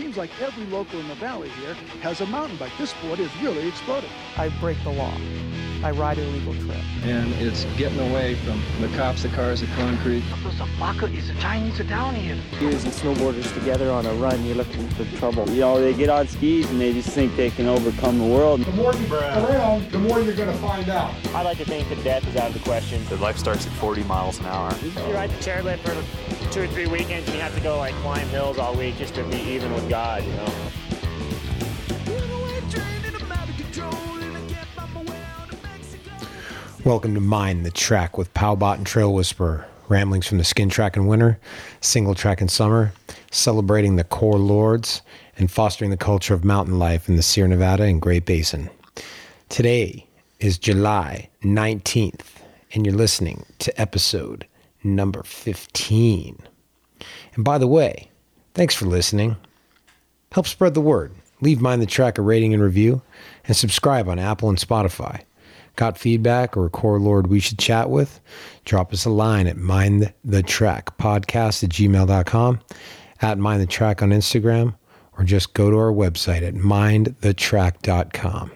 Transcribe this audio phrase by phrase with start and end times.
[0.00, 2.72] seems like every local in the valley here has a mountain bike.
[2.78, 4.08] This sport is really exploding.
[4.38, 5.12] I break the law.
[5.82, 6.82] I ride a legal trip.
[7.04, 10.22] And it's getting away from the cops, the cars, the concrete.
[10.42, 12.36] Those fucker is the Chinese down here.
[12.52, 15.48] Skiers and snowboarders together on a run, you're looking for trouble.
[15.50, 18.60] You know, they get on skis and they just think they can overcome the world.
[18.60, 21.14] The more you go around, the more you're going to find out.
[21.34, 23.04] I like to think that death is out of the question.
[23.06, 24.74] The life starts at 40 miles an hour.
[24.82, 27.94] You ride the chairlift for two or three weekends and you have to go like
[27.96, 30.52] climb hills all week just to be even with God, you know?
[36.84, 39.64] Welcome to Mind the Track with Powbot and Trail Whisperer.
[39.88, 41.38] Ramblings from the skin track in winter,
[41.80, 42.92] single track in summer,
[43.30, 45.02] celebrating the core lords,
[45.36, 48.70] and fostering the culture of mountain life in the Sierra Nevada and Great Basin.
[49.48, 50.04] Today
[50.40, 52.26] is July 19th,
[52.74, 54.46] and you're listening to episode
[54.84, 56.38] number 15.
[57.34, 58.10] And by the way,
[58.54, 59.36] thanks for listening.
[60.32, 61.12] Help spread the word.
[61.40, 63.00] Leave Mind the Track a rating and review,
[63.46, 65.22] and subscribe on Apple and Spotify.
[65.76, 68.20] Got feedback or a core lord we should chat with?
[68.64, 72.60] Drop us a line at mindthetrackpodcast at gmail.com,
[73.22, 74.74] at mindthetrack on Instagram,
[75.16, 78.52] or just go to our website at mindthetrack.com.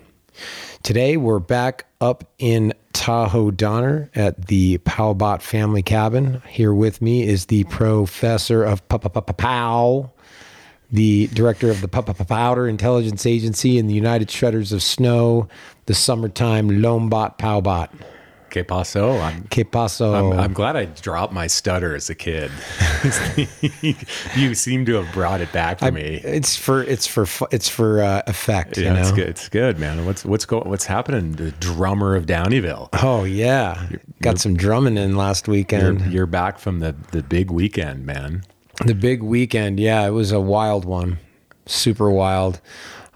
[0.82, 2.74] Today we're back up in
[3.04, 6.40] Tahoe Donner at the Powbot family cabin.
[6.48, 10.10] Here with me is the professor of Pow,
[10.90, 15.48] the director of the Powder Intelligence Agency and the United Shredders of Snow,
[15.84, 17.90] the summertime Lombot Powbot.
[18.54, 19.18] Que paso?
[19.18, 20.14] I'm, Que paso?
[20.14, 22.52] I'm, I'm glad I dropped my stutter as a kid.
[24.36, 26.20] you seem to have brought it back for I- me.
[26.22, 28.78] It's for it's for it's for uh, effect.
[28.78, 29.00] Yeah, you know?
[29.00, 29.28] it's good.
[29.28, 30.06] It's good, man.
[30.06, 30.68] What's what's going?
[30.70, 31.32] What's happening?
[31.32, 32.90] The drummer of Downieville.
[33.02, 33.88] Oh yeah,
[34.22, 36.12] got some drumming in last You're, weekend.
[36.12, 38.44] you're back from the the big weekend, man.
[38.86, 41.18] The big weekend, yeah, it was a wild one,
[41.66, 42.60] super wild.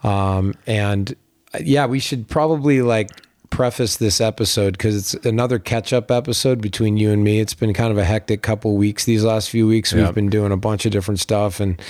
[0.02, 1.14] Um, and
[1.54, 3.10] uh, yeah, we should probably like
[3.50, 7.40] preface this episode because it's another catch up episode between you and me.
[7.40, 9.92] It's been kind of a hectic couple weeks these last few weeks.
[9.92, 11.80] We've been doing a bunch of different stuff and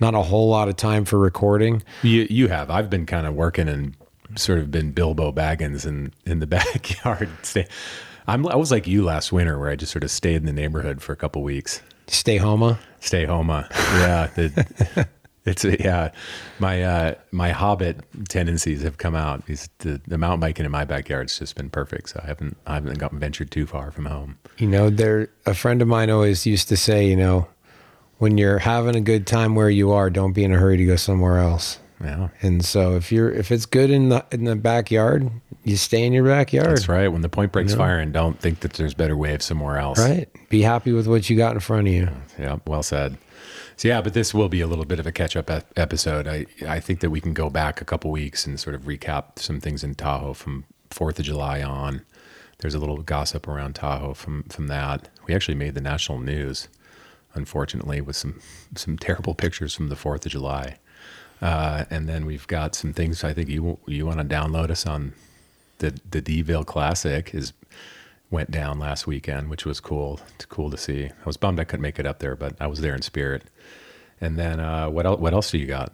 [0.00, 1.82] not a whole lot of time for recording.
[2.02, 2.70] You you have.
[2.70, 3.94] I've been kind of working and
[4.36, 7.28] sort of been Bilbo Baggins in in the backyard.
[7.42, 7.66] Stay.
[8.26, 8.46] I'm.
[8.46, 11.00] I was like you last winter, where I just sort of stayed in the neighborhood
[11.00, 11.80] for a couple weeks.
[12.08, 12.76] Stay home.
[13.00, 13.48] Stay home.
[13.48, 14.28] Yeah.
[14.34, 15.08] The,
[15.46, 16.10] it's yeah.
[16.58, 19.46] My uh, my hobbit tendencies have come out.
[19.46, 22.10] These, the, the mountain biking in my backyard's just been perfect.
[22.10, 24.38] So I haven't I haven't gotten ventured too far from home.
[24.58, 27.48] You know, there a friend of mine always used to say, you know,
[28.18, 30.84] when you're having a good time where you are, don't be in a hurry to
[30.84, 31.78] go somewhere else.
[32.02, 32.28] Yeah.
[32.42, 35.30] And so if you're if it's good in the in the backyard,
[35.64, 36.68] you stay in your backyard.
[36.68, 37.08] That's right.
[37.08, 37.78] When the point breaks know?
[37.78, 39.98] fire, and don't think that there's better waves somewhere else.
[39.98, 40.28] Right?
[40.48, 42.08] Be happy with what you got in front of you.
[42.38, 43.16] Yeah, well said.
[43.76, 46.26] So yeah, but this will be a little bit of a catch-up episode.
[46.26, 49.38] I I think that we can go back a couple weeks and sort of recap
[49.38, 52.02] some things in Tahoe from Fourth of July on.
[52.58, 55.10] There's a little gossip around Tahoe from from that.
[55.26, 56.68] We actually made the national news,
[57.34, 58.40] unfortunately, with some
[58.74, 60.76] some terrible pictures from the Fourth of July.
[61.42, 63.22] Uh, and then we've got some things.
[63.24, 65.12] I think you you want to download us on
[65.78, 67.52] the the Deville Classic is
[68.30, 70.20] went down last weekend, which was cool.
[70.34, 71.06] It's cool to see.
[71.06, 73.44] I was bummed I couldn't make it up there, but I was there in spirit.
[74.20, 75.20] And then uh, what else?
[75.20, 75.92] What else do you got?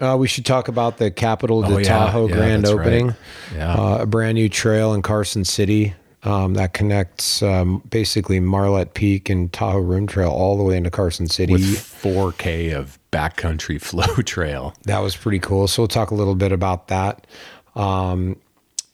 [0.00, 1.84] Uh, we should talk about the Capital de Oh, yeah.
[1.84, 2.86] Tahoe Yeah, grand that's right.
[2.86, 3.14] opening.
[3.54, 3.74] Yeah.
[3.74, 5.94] Uh, a brand new trail in Carson City
[6.24, 10.90] um, that connects um, basically Marlette Peak and Tahoe Rim Trail all the way into
[10.90, 11.52] Carson City.
[11.52, 14.74] With 4K of backcountry flow trail.
[14.84, 15.68] That was pretty cool.
[15.68, 17.26] So we'll talk a little bit about that.
[17.76, 18.36] Um,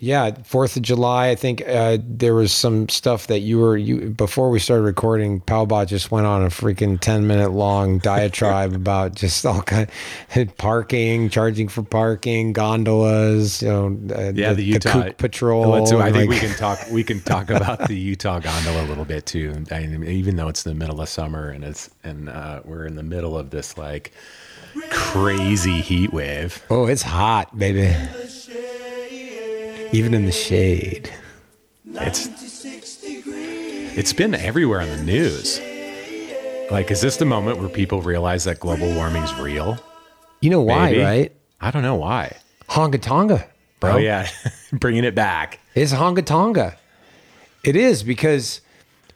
[0.02, 1.28] yeah, Fourth of July.
[1.28, 5.42] I think uh, there was some stuff that you were you before we started recording.
[5.42, 9.90] Powbot just went on a freaking ten minute long diatribe about just all kind
[10.34, 13.60] of parking, charging for parking, gondolas.
[13.60, 15.68] You know, uh, Yeah, the, Utah Kook patrol.
[15.68, 16.78] Let's- I think we can talk.
[16.90, 19.64] We can talk about the Utah gondola a little bit too.
[19.70, 22.96] I mean, even though it's the middle of summer and it's and uh, we're in
[22.96, 24.12] the middle of this like
[24.88, 26.64] crazy heat wave.
[26.70, 27.94] Oh, it's hot, baby.
[29.92, 31.10] Even in the shade.
[31.84, 32.28] It's
[33.96, 35.60] it's been everywhere on the news.
[36.70, 39.78] Like, is this the moment where people realize that global warming's real?
[40.40, 41.02] You know why, Maybe.
[41.02, 41.36] right?
[41.60, 42.36] I don't know why.
[42.68, 43.44] Hunga Tonga,
[43.80, 43.94] bro.
[43.94, 44.28] Oh yeah,
[44.72, 45.58] bringing it back.
[45.74, 46.76] It's Hunga Tonga.
[47.64, 48.60] It is because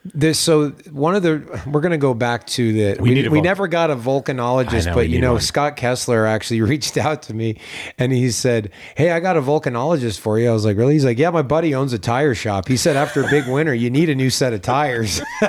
[0.05, 3.41] there's so one of the we're going to go back to the We we, we
[3.41, 5.41] never got a volcanologist, know, but you know one.
[5.41, 7.59] Scott Kessler actually reached out to me
[7.99, 11.05] and he said, "Hey, I got a volcanologist for you." I was like, "Really?" He's
[11.05, 13.89] like, "Yeah, my buddy owns a tire shop." He said, "After a big winter, you
[13.89, 15.23] need a new set of tires."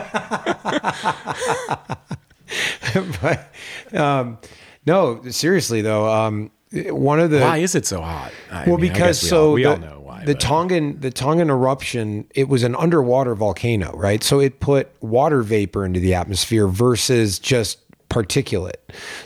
[3.21, 3.53] but
[3.93, 4.37] um,
[4.85, 8.31] No, seriously though, um, one of the Why is it so hot?
[8.49, 10.04] I well mean, because so all, we the, all know.
[10.25, 14.23] The but- Tongan the Tongan eruption it was an underwater volcano, right?
[14.23, 17.79] So it put water vapor into the atmosphere versus just
[18.09, 18.75] particulate.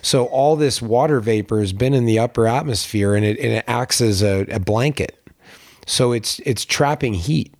[0.01, 3.65] So all this water vapor has been in the upper atmosphere and it and it
[3.67, 5.15] acts as a, a blanket.
[5.85, 7.53] So it's it's trapping heat,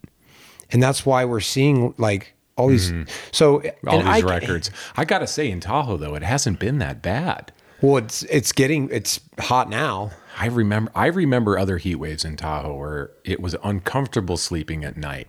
[0.71, 2.93] and that's why we're seeing like all these.
[3.31, 3.89] So Mm-hmm.
[3.89, 4.71] all these I- records.
[4.95, 7.51] I gotta say, in Tahoe though, it hasn't been that bad.
[7.81, 10.11] Well, it's it's getting it's hot now.
[10.41, 14.95] I remember I remember other heat waves in Tahoe where it was uncomfortable sleeping at
[14.97, 15.27] night,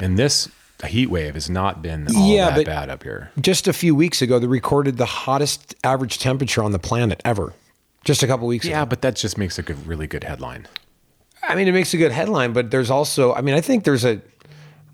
[0.00, 0.48] and this
[0.86, 3.30] heat wave has not been all Yeah, that bad up here.
[3.40, 7.52] Just a few weeks ago, they recorded the hottest average temperature on the planet ever.
[8.04, 8.90] Just a couple weeks Yeah, ago.
[8.90, 10.66] but that just makes a good, really good headline.
[11.42, 14.04] I mean, it makes a good headline, but there's also, I mean, I think there's
[14.04, 14.20] a,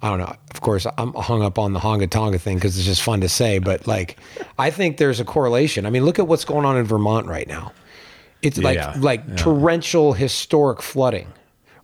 [0.03, 0.35] I don't know.
[0.51, 3.29] Of course, I'm hung up on the Hunga Tonga thing because it's just fun to
[3.29, 4.19] say, but like,
[4.59, 5.85] I think there's a correlation.
[5.87, 7.73] I mean, look at what's going on in Vermont right now.
[8.45, 9.37] It's like Yeah, like yeah.
[9.37, 11.29] torrential, historic flooding,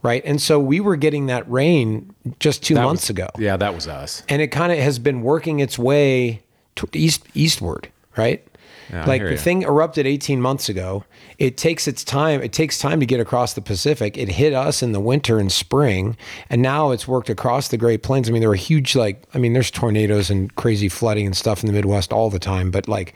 [0.03, 0.23] right?
[0.25, 3.29] And so we were getting that rain just two That months was- ago.
[3.39, 4.23] Yeah, that was us.
[4.29, 6.43] and it kind of has been working its way
[6.77, 8.45] to east eastward, right?
[8.93, 11.05] Yeah, like the thing erupted 18 months ago.
[11.39, 12.43] It takes its time.
[12.43, 14.19] It takes time to get across the Pacific.
[14.19, 16.17] It hit us in the winter and spring,
[16.51, 18.29] and now it's worked across the Great Plains.
[18.29, 21.63] I mean, there are huge like I mean, there's tornadoes and crazy flooding and stuff
[21.63, 23.15] in the Midwest all the time, but like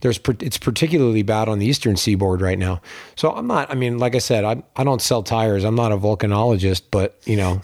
[0.00, 2.80] there's it's particularly bad on the eastern seaboard right now.
[3.16, 3.70] So I'm not.
[3.70, 5.64] I mean, like I said, I I don't sell tires.
[5.64, 7.60] I'm not a volcanologist, but you know,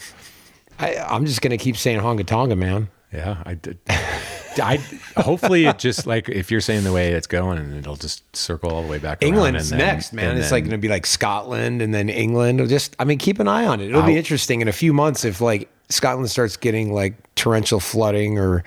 [0.78, 2.88] I I'm just gonna keep saying Hunga Tonga, man.
[3.12, 3.78] Yeah, I did.
[4.58, 4.76] I
[5.16, 8.70] hopefully it just like if you're saying the way it's going, and it'll just circle
[8.70, 9.22] all the way back.
[9.22, 10.36] around England's and then- next, man.
[10.38, 12.58] It's like going to be like Scotland and then England.
[12.60, 13.88] It'll Just, I mean, keep an eye on it.
[13.88, 17.80] It'll be I'll- interesting in a few months if like Scotland starts getting like torrential
[17.80, 18.64] flooding or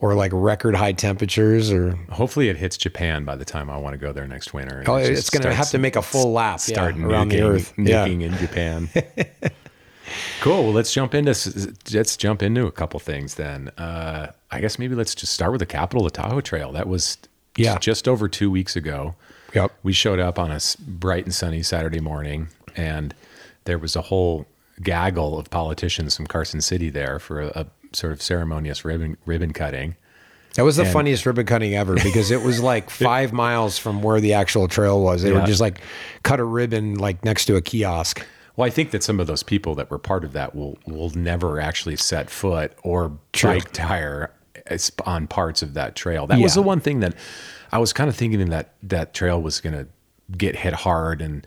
[0.00, 3.94] or like record high temperatures or hopefully it hits Japan by the time I want
[3.94, 4.84] to go there next winter.
[4.86, 7.36] oh, it it's going to have to make a full lap yeah, start around the
[7.38, 7.74] nuking- earth.
[7.76, 8.04] Yeah.
[8.06, 8.88] in Japan.
[10.40, 10.64] cool.
[10.64, 11.34] Well, let's jump into
[11.92, 13.68] let's jump into a couple things then.
[13.76, 16.72] Uh, I guess maybe let's just start with the capital, the Tahoe Trail.
[16.72, 17.18] That was
[17.56, 17.78] Yeah.
[17.78, 19.14] just over two weeks ago.
[19.54, 19.72] Yep.
[19.82, 23.14] We showed up on a bright and sunny Saturday morning, and
[23.64, 24.46] there was a whole
[24.82, 29.52] gaggle of politicians from Carson City there for a, a sort of ceremonious ribbon ribbon
[29.52, 29.96] cutting.
[30.54, 34.02] That was the And- funniest ribbon cutting ever because it was like five miles from
[34.02, 35.22] where the actual trail was.
[35.22, 35.40] They Yeah.
[35.40, 35.80] were just like
[36.22, 38.24] cut a ribbon like next to a kiosk.
[38.56, 41.10] Well, I think that some of those people that were part of that will will
[41.10, 43.50] never actually set foot or True.
[43.52, 44.32] bike tire
[44.68, 46.26] uh, on parts of that trail.
[46.26, 47.14] That was the one thing that
[47.70, 49.86] I was kind of thinking that that trail was going to
[50.36, 51.46] get hit hard and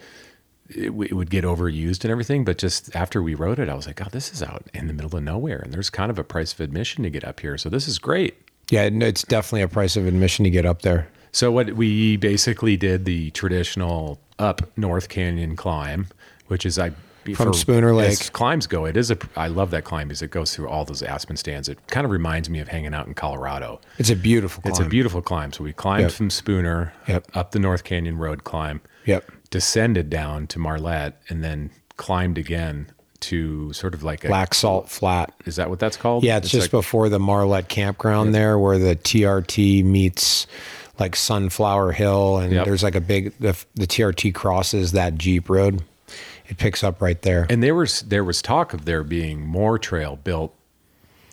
[0.75, 2.43] it, w- it would get overused and everything.
[2.43, 4.93] But just after we wrote it, I was like, oh, this is out in the
[4.93, 7.57] middle of nowhere, and there's kind of a price of admission to get up here.
[7.57, 8.35] So this is great.
[8.69, 11.07] Yeah, it's definitely a price of admission to get up there.
[11.33, 16.07] So what we basically did the traditional up North Canyon climb,
[16.47, 16.91] which is I
[17.35, 18.09] From Spooner Lake.
[18.09, 18.85] as climbs go.
[18.85, 21.69] It is a I love that climb because it goes through all those aspen stands.
[21.69, 23.79] It kind of reminds me of hanging out in Colorado.
[23.97, 24.71] It's a beautiful climb.
[24.71, 25.53] It's a beautiful climb.
[25.53, 26.11] So we climbed Yep.
[26.13, 27.27] from Spooner Yep.
[27.35, 29.31] up the North Canyon Road climb, Yep.
[29.51, 32.87] Descended down to Marlette, and then climbed again
[33.19, 35.31] to sort of like a Black Salt Flat.
[35.45, 36.23] Is that what that's called?
[36.23, 40.47] Yeah, it's, just like- before the Marlette campground there where the TRT meets
[40.99, 42.65] like Sunflower Hill and Yep.
[42.65, 45.83] there's like a big the, the TRT crosses that Jeep road.
[46.47, 47.45] It picks up right there.
[47.49, 50.53] And there was there was talk of there being more trail built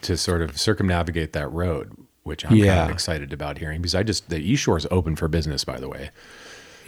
[0.03, 4.03] to sort of circumnavigate that road, which I'm kind of excited about hearing because I
[4.03, 5.65] just the East Shore is open for business.
[5.65, 6.11] By the way,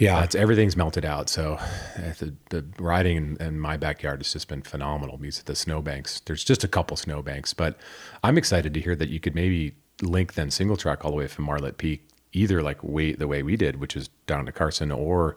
[0.01, 0.19] yeah.
[0.19, 1.29] That's everything's melted out.
[1.29, 1.59] So
[2.19, 6.21] the, the riding in, in my backyard has just been phenomenal because of the snowbanks.
[6.21, 7.77] There's just a couple snowbanks, but
[8.23, 11.27] I'm excited to hear that you could maybe link then single track all the way
[11.27, 14.91] from Marlette Peak, either like way the way we did, which is down to Carson,
[14.91, 15.35] or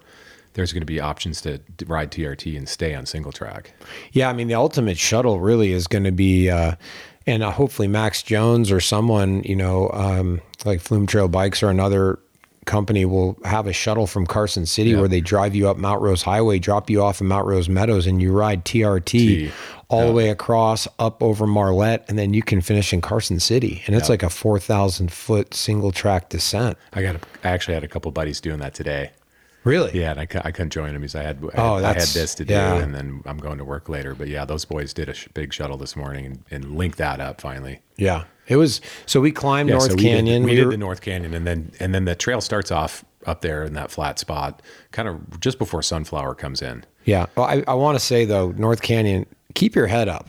[0.53, 3.71] there's going to be options to ride TRT and stay on single track.
[4.13, 6.75] Yeah, I mean the ultimate shuttle really is going to be, uh,
[7.27, 11.69] and uh, hopefully Max Jones or someone, you know, um, like Flume Trail Bikes or
[11.69, 12.19] another
[12.65, 14.99] company will have a shuttle from Carson City Yeah.
[14.99, 18.07] where they drive you up Mount Rose Highway, drop you off in Mount Rose Meadows,
[18.07, 19.51] and you ride TRT T.
[19.89, 23.83] all the way across up over Marlette, and then you can finish in Carson City,
[23.87, 24.13] and it's Yeah.
[24.13, 26.77] like a four thousand foot single track descent.
[26.93, 29.11] I got a, I actually had a couple buddies doing that today.
[29.63, 29.99] Really?
[29.99, 32.07] Yeah, and I, I couldn't join them because I had I, Oh, had, I had
[32.09, 32.75] this to do, yeah.
[32.75, 34.13] and then I'm going to work later.
[34.13, 37.19] But yeah, those boys did a sh- big shuttle this morning and, and linked that
[37.19, 37.79] up finally.
[37.97, 38.25] Yeah.
[38.47, 40.43] It was so we climbed Yeah, North so we Canyon.
[40.43, 43.03] Did, we, did were- the North Canyon, and then and then the trail starts off
[43.25, 44.61] up there in that flat spot,
[44.91, 46.85] kind of just before Sunflower comes in.
[47.05, 47.25] Yeah.
[47.35, 50.27] Well, I, I want to say though, North Canyon, keep your head up.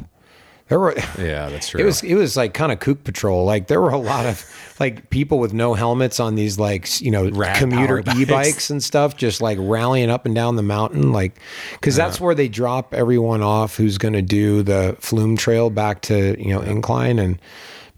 [0.69, 1.81] There were Yeah, that's true.
[1.81, 3.45] It was it was like kind of kook patrol.
[3.45, 4.45] Like there were a lot of
[4.81, 9.17] like people with no helmets on these like you know Rad commuter e-bikes and stuff,
[9.17, 11.39] just like rallying up and down the mountain, like
[11.73, 12.09] because uh-huh.
[12.09, 16.37] that's where they drop everyone off who's going to do the flume trail back to
[16.43, 17.41] you know incline and.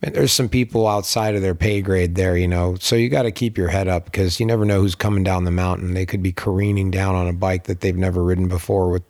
[0.02, 2.76] Man, there's some people outside of their pay grade there, you know.
[2.80, 5.44] So you got to keep your head up because you never know who's coming down
[5.44, 5.94] the mountain.
[5.94, 9.02] They could be careening down on a bike that they've never ridden before with,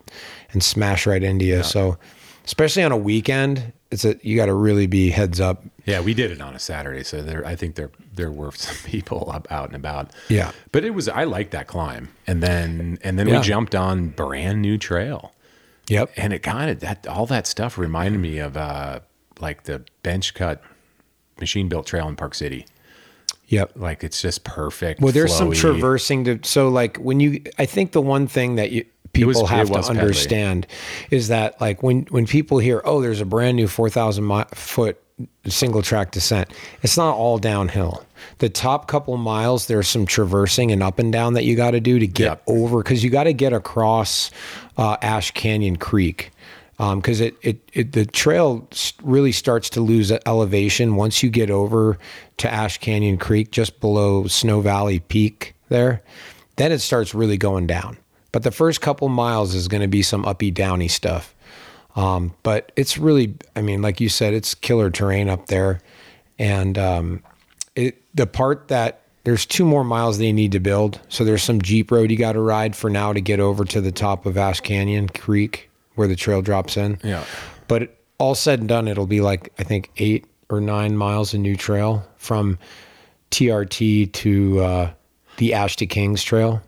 [0.52, 1.62] and smash right into you.
[1.62, 1.98] So,
[2.44, 5.64] especially on a weekend, it's a you got to really be heads up.
[5.86, 8.76] Yeah, we did it on a Saturday, so there I think there there were some
[8.90, 10.10] people up, out and about.
[10.28, 10.52] Yeah.
[10.72, 13.38] but it was I liked that climb, and then and then Yeah.
[13.38, 15.32] we jumped on brand new trail,
[15.88, 16.10] Yep.
[16.16, 19.00] and it kind of that all that stuff reminded me of uh
[19.40, 20.62] like the bench cut
[21.40, 22.66] machine built trail in Park City.
[23.48, 23.72] Yep.
[23.76, 25.00] Like it's just perfect.
[25.00, 28.72] Well, there's some traversing to so like when you I think the one thing that
[28.72, 29.88] you people was- have to peddly.
[29.88, 30.66] understand
[31.10, 35.00] is that like when when people hear oh there's a brand new 4000 mi- foot
[35.48, 36.52] single track descent
[36.82, 38.04] it's not all downhill
[38.38, 41.80] the top couple miles there's some traversing and up and down that you got to
[41.80, 42.42] do to get Yep.
[42.46, 44.30] over because you got to get across
[44.76, 46.30] uh, ash canyon creek
[46.78, 48.68] because it, it, it the trail
[49.02, 51.98] really starts to lose elevation once you get over
[52.36, 55.54] to Ash Canyon Creek, just below Snow Valley Peak.
[55.68, 56.02] There,
[56.56, 57.98] then it starts really going down.
[58.30, 61.34] But the first couple miles is going to be some uppy downy stuff.
[61.96, 65.80] Um, but it's really, I mean, like you said, it's killer terrain up there,
[66.38, 67.24] and um,
[67.74, 71.00] it the part that there's two more miles they need to build.
[71.08, 73.80] So there's some Jeep road you got to ride for now to get over to
[73.80, 75.67] the top of Ash Canyon Creek
[75.98, 76.98] where the trail drops in.
[77.02, 77.24] Yeah.
[77.66, 81.40] But all said and done, it'll be like I think eight or nine miles of
[81.40, 82.58] new trail from
[83.30, 84.90] TRT to uh,
[85.36, 86.62] the Ash to Kings Trail.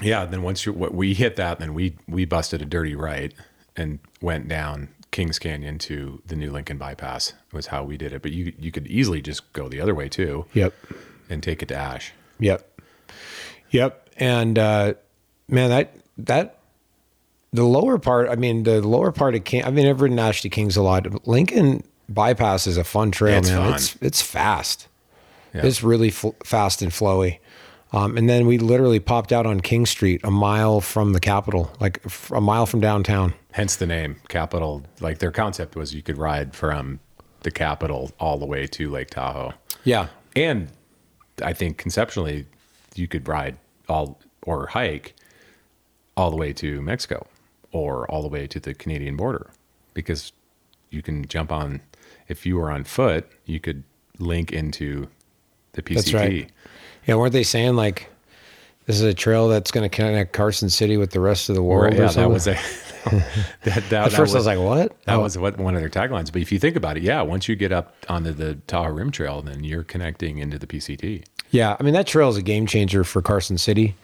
[0.00, 3.32] Yeah, then once you what we hit that, then we we busted a dirty right
[3.76, 7.32] and went down Kings Canyon to the new Lincoln bypass.
[7.52, 8.22] Was how we did it.
[8.22, 10.46] But you you could easily just go the other way too.
[10.54, 10.74] Yep.
[11.30, 12.12] And take it to Ash.
[12.38, 12.80] Yep.
[13.70, 14.10] Yep.
[14.18, 14.94] And uh,
[15.48, 16.57] man, that that
[17.52, 18.28] the lower part.
[18.28, 19.64] I mean, the lower part of King.
[19.64, 21.26] I mean, I've ridden Ash to Kings a lot.
[21.26, 23.58] Lincoln bypass is a fun trail, It's man.
[23.64, 23.74] fun.
[23.74, 24.88] It's it's fast.
[25.54, 25.64] Yeah.
[25.66, 27.38] It's really fl- fast and flowy.
[27.90, 31.70] Um, and then we literally popped out on King Street, a mile from the Capitol,
[31.80, 33.32] like f- a mile from downtown.
[33.52, 34.84] Hence the name Capital.
[35.00, 37.00] Like their concept was you could ride from
[37.40, 39.54] the Capitol all the way to Lake Tahoe.
[39.84, 40.08] Yeah.
[40.36, 40.68] And
[41.42, 42.44] I think conceptually,
[42.94, 43.56] you could ride
[43.88, 45.14] all or hike
[46.14, 47.26] all the way to Mexico
[47.72, 49.50] or all the way to the Canadian border
[49.94, 50.32] because
[50.90, 51.80] you can jump on,
[52.28, 53.82] if you were on foot, you could
[54.18, 55.08] link into
[55.72, 55.94] the PCT.
[55.94, 56.50] That's right.
[57.06, 58.10] Yeah, weren't they saying like
[58.86, 61.60] this is a trail that's going to connect Carson City with the rest of the
[61.62, 61.94] Or, world?
[61.94, 62.52] yeah, or that was a.
[63.64, 65.20] that, that, At first, I was like, "What?" That Oh.
[65.20, 66.32] was what one of their taglines.
[66.32, 69.10] But if you think about it, yeah, once you get up onto the Tahoe Rim
[69.10, 71.24] Trail, then you're connecting into the PCT.
[71.50, 73.94] Yeah, I mean that trail is a game changer for Carson City.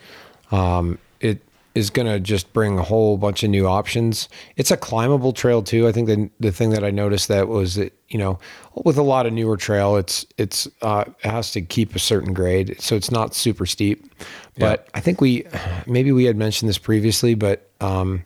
[0.51, 1.43] Um, it
[1.75, 4.29] is going to just bring a whole bunch of new options.
[4.57, 5.89] It's a climbable trail too.
[5.89, 8.39] I think the the thing that I noticed that was that you know
[8.85, 12.33] with a lot of newer trail, it's it's uh, it has to keep a certain
[12.33, 14.15] grade, so it's not super steep.
[14.57, 15.45] But I think we
[15.87, 18.25] maybe we had mentioned this previously, but um,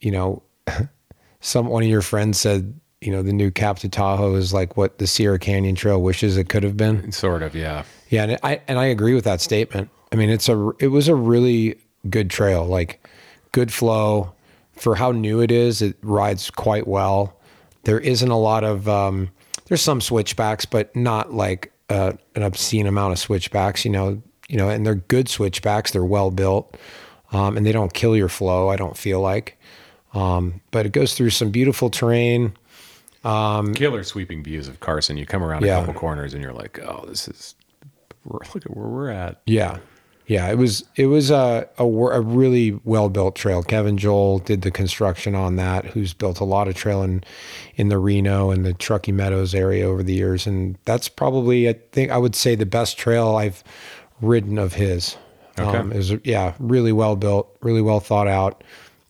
[0.00, 0.42] you know,
[1.40, 2.78] some one of your friends said.
[3.00, 6.36] You know, the new Cap to Tahoe is like what the Sierra Canyon Trail wishes
[6.36, 7.12] it could have been.
[7.12, 7.84] Sort of, yeah.
[8.08, 9.88] Yeah, and I and I agree with that statement.
[10.10, 13.06] I mean, it's a it was a really good trail, like
[13.52, 14.32] good flow
[14.72, 15.82] for how new it is.
[15.82, 17.36] It rides quite well.
[17.84, 19.30] There isn't a lot of um,
[19.66, 23.84] there's some switchbacks, but not like uh, an obscene amount of switchbacks.
[23.84, 25.92] You know, you know, and they're good switchbacks.
[25.92, 26.76] They're well built,
[27.32, 28.68] um, and they don't kill your flow.
[28.68, 29.58] I don't feel like,
[30.14, 32.52] um, but it goes through some beautiful terrain.
[33.74, 35.16] Killer sweeping views of Carson.
[35.16, 35.78] You come around Yeah.
[35.78, 37.54] a couple corners and you're like, oh, this is
[38.24, 39.40] look at where we're at.
[39.46, 39.78] Yeah.
[40.28, 43.62] Yeah, it was it was a a, a really well built trail.
[43.62, 45.86] Kevin Joel did the construction on that.
[45.86, 47.24] Who's built a lot of trail in
[47.76, 51.76] in the Reno and the Truckee Meadows area over the years, and that's probably I
[51.92, 53.64] think I would say the best trail I've
[54.20, 55.16] ridden of his.
[55.58, 55.78] Okay.
[55.78, 58.62] Um, was yeah, really well built, really well thought out,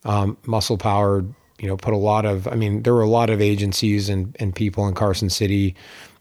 [0.05, 1.35] um, muscle powered.
[1.59, 2.47] You know, put a lot of.
[2.47, 5.75] I mean, there were a lot of agencies and and people in Carson City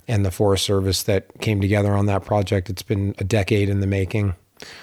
[0.07, 2.67] and the Forest Service that came together on that project.
[2.67, 4.33] It's been a decade in the making.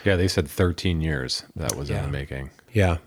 [0.04, 2.50] Yeah, they said 13 years that was in the making.
[2.72, 2.98] Yeah.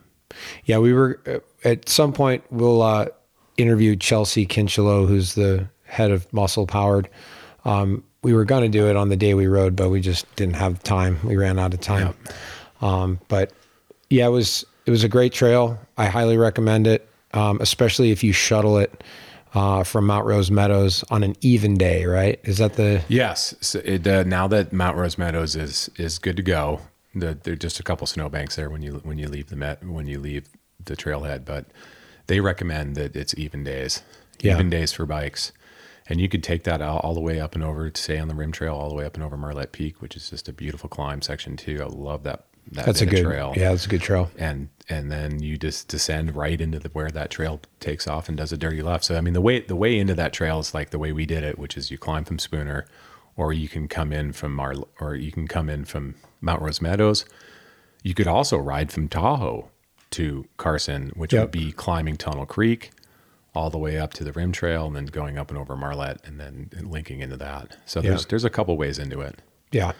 [0.65, 0.77] Yeah.
[0.79, 3.07] We were uh, at some point, we'll uh,
[3.57, 7.09] interview Chelsea Kinchelo, who's the head of Muscle Powered.
[7.65, 10.25] Um, we were going to do it on the day we rode, but we just
[10.35, 11.19] didn't have time.
[11.23, 12.13] We ran out of time.
[12.81, 13.53] Um, but
[14.09, 15.79] yeah, it was, it was a great trail.
[15.97, 17.07] I highly recommend it.
[17.33, 19.03] um, especially if you shuttle it
[19.53, 22.39] uh, from Mount Rose Meadows on an even day, right?
[22.43, 23.55] Is that the Yes.
[23.61, 26.81] So it, uh, now that Mount Rose Meadows is is good to go,
[27.15, 29.83] the, there are just a couple snowbanks there when you when you leave the met
[29.85, 30.49] when you leave
[30.83, 31.65] the trailhead, but
[32.27, 34.03] they recommend that it's even days,
[34.41, 34.53] Yeah.
[34.53, 35.51] even days for bikes,
[36.07, 38.27] and you could take that all, all the way up and over to say on
[38.27, 40.53] the rim trail, all the way up and over Marlette Peak, which is just a
[40.53, 41.79] beautiful climb section too.
[41.81, 42.45] I love that.
[42.71, 43.53] That that's a good trail.
[43.55, 44.29] yeah, that's a good trail.
[44.37, 48.37] and and then you just descend right into the where that trail takes off and
[48.37, 49.03] does a dirty left.
[49.05, 51.25] So I mean the way the way into that trail is like the way we
[51.25, 52.85] did it, which is you climb from Spooner,
[53.35, 56.81] or you can come in from our or you can come in from Mount Rose
[56.81, 57.25] Meadows.
[58.03, 59.69] You could also ride from Tahoe
[60.11, 61.41] to Carson, which Yep.
[61.43, 62.91] would be climbing Tunnel Creek
[63.53, 66.19] all the way up to the rim trail and then going up and over Marlette
[66.23, 67.75] and then linking into that.
[67.85, 68.11] So Yeah.
[68.11, 69.39] there's there's a couple ways into it.
[69.71, 69.91] Yeah,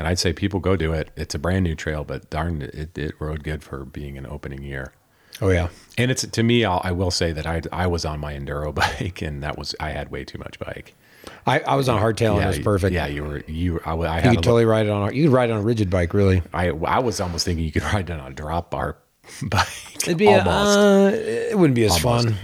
[0.00, 1.10] And I'd say people go do it.
[1.14, 4.62] It's a brand new trail, but darn, it, it rode good for being an opening
[4.62, 4.94] year.
[5.42, 8.18] oh yeah, And it's to me, I'll, I will say that I I was on
[8.18, 10.94] my enduro bike, and that was I had way too much bike.
[11.46, 12.94] I, I was on a hardtail and it was perfect.
[12.94, 13.78] Yeah, you were you.
[13.84, 15.10] I, I you had could a, totally ride it on.
[15.10, 16.42] a- You could ride on a rigid bike, really.
[16.54, 18.96] I I was almost thinking you could ride it on a drop bar
[19.42, 19.68] bike.
[19.96, 20.78] It'd be a- almost.
[20.78, 22.28] uh, it wouldn't be as Almost.
[22.28, 22.36] fun.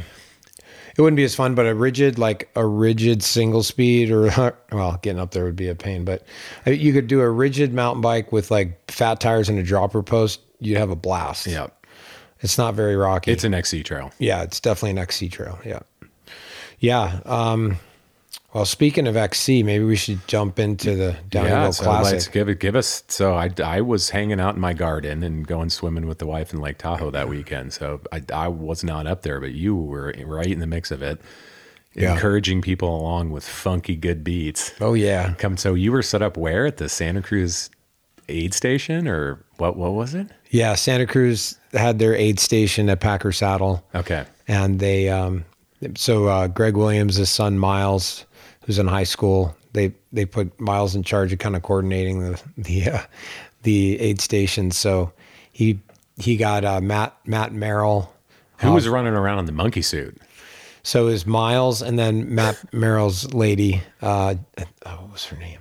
[0.97, 4.31] It wouldn't be as fun, but a rigid like a rigid single speed or
[4.73, 6.05] well, getting up there would be a pain.
[6.05, 6.23] But
[6.67, 10.41] you could do a rigid mountain bike with like fat tires and a dropper post.
[10.59, 11.47] You'd have a blast.
[11.47, 11.67] yeah,
[12.41, 13.31] it's not very rocky.
[13.31, 14.11] it's an XC trail.
[14.19, 15.59] yeah, it's definitely an XC trail.
[15.67, 15.81] Yeah,
[16.81, 17.21] yeah.
[17.26, 17.76] Um,
[18.55, 22.33] well, speaking of XC, maybe we should jump into the Downhill yeah, so let's Classic.
[22.33, 22.59] give it.
[22.61, 23.03] Give us.
[23.09, 26.53] So I I was hanging out in my garden and going swimming with the wife
[26.55, 27.73] in Lake Tahoe that weekend.
[27.75, 31.03] So I I was not up there, but you were right in the mix of
[31.03, 31.21] it.
[31.95, 32.12] Yeah.
[32.12, 34.75] Encouraging people along with funky good beats.
[34.83, 37.71] oh yeah, Come so you were set up where at the Santa Cruz
[38.29, 40.26] aid station or what what was it?
[40.50, 40.75] yeah.
[40.75, 43.83] Santa Cruz had their aid station at Packer Saddle.
[43.95, 44.26] Okay.
[44.47, 45.47] and they um,
[45.95, 48.25] so uh, Greg Williams' son Miles,
[48.66, 52.42] who's in high school, they they put Miles in charge of kind of coordinating the
[52.58, 53.00] the uh,
[53.62, 54.70] the aid station.
[54.70, 55.12] So
[55.52, 55.78] he
[56.18, 58.12] he got uh, Matt Matt Merrill.
[58.58, 60.16] Who was running around in the monkey suit?
[60.83, 63.83] So is Miles, and then Matt Merrill's lady.
[64.00, 64.37] Uh,
[64.87, 65.61] oh, what was her name?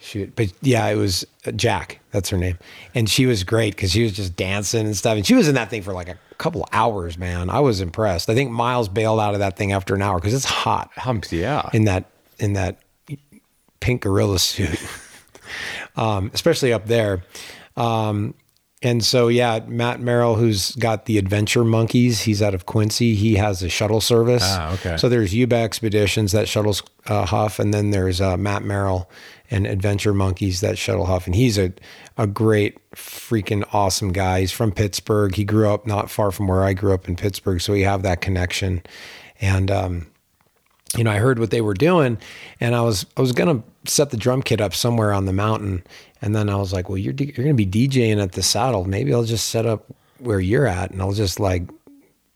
[0.00, 2.00] Shoot, but yeah, it was Jack.
[2.12, 2.58] That's her name,
[2.94, 5.54] and she was great because she was just dancing and stuff, and she was in
[5.56, 7.18] that thing for like a couple hours.
[7.18, 8.28] Man, I was impressed.
[8.30, 11.20] I think Miles bailed out of that thing after an hour because it's hot Um,
[11.30, 11.68] yeah.
[11.72, 12.04] in that
[12.38, 12.78] in that
[13.80, 14.78] pink gorilla suit,
[15.96, 17.22] um, especially up there.
[17.76, 18.34] Um,
[18.80, 23.16] and so, yeah, Matt Merrill, who's got the Adventure Monkeys, he's out of Quincy.
[23.16, 24.44] He has a shuttle service.
[24.46, 24.96] Ah, okay.
[24.96, 29.10] So there's Yuba Expeditions that shuttles uh, Huff, and then there's uh, Matt Merrill
[29.50, 31.72] and Adventure Monkeys that shuttle Huff, and he's a
[32.16, 34.40] a great freaking awesome guy.
[34.40, 35.34] He's from Pittsburgh.
[35.34, 38.02] He grew up not far from where I grew up in Pittsburgh, so we have
[38.02, 38.82] that connection.
[39.40, 40.06] And um,
[40.96, 42.18] you know, I heard what they were doing,
[42.60, 45.84] and I was I was gonna set the drum kit up somewhere on the mountain,
[46.22, 48.84] and then I was like, well, you're you're gonna be DJing at the saddle.
[48.84, 49.86] Maybe I'll just set up
[50.18, 51.68] where you're at, and I'll just like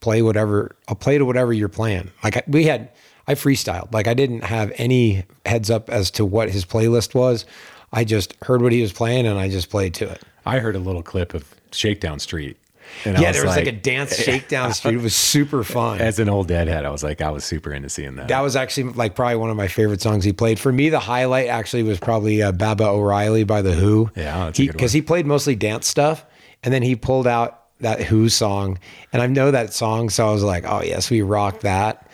[0.00, 2.10] play whatever I'll play to whatever you're playing.
[2.22, 2.90] Like I, we had,
[3.26, 3.92] I freestyled.
[3.92, 7.46] Like I didn't have any heads up as to what his playlist was.
[7.92, 10.22] I just heard what he was playing, and I just played to it.
[10.44, 12.56] I heard a little clip of Shakedown Street.
[13.05, 14.94] And yeah, there was like, a dance shakedown street.
[14.94, 16.00] It was super fun.
[16.00, 18.28] As an old deadhead, I was like, I was super into seeing that.
[18.28, 20.59] That was actually like probably one of my favorite songs he played.
[20.59, 24.11] For me, the highlight actually was probably uh, Baba O'Riley by the Who.
[24.14, 26.24] Yeah, because he, played mostly dance stuff,
[26.62, 28.78] and then he pulled out that Who song,
[29.12, 32.09] and I know that song, so I was like, oh yes, we rock that.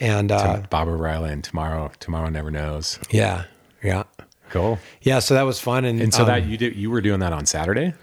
[0.00, 2.98] And uh, Bob O'Reilly and Tomorrow Tomorrow Never Knows.
[3.10, 3.44] yeah,
[3.82, 4.02] yeah,
[4.50, 4.78] Cool.
[5.02, 5.20] yeah.
[5.20, 7.32] So that was fun, and And so um, that you did you were doing that
[7.32, 7.94] on Saturday?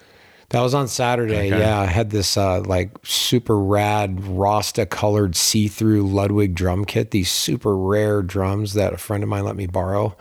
[0.51, 1.47] That was on Saturday.
[1.47, 1.59] Okay.
[1.59, 7.11] Yeah, I had this uh, like super rad Rasta colored see through Ludwig drum kit.
[7.11, 10.15] These super rare drums that a friend of mine let me borrow,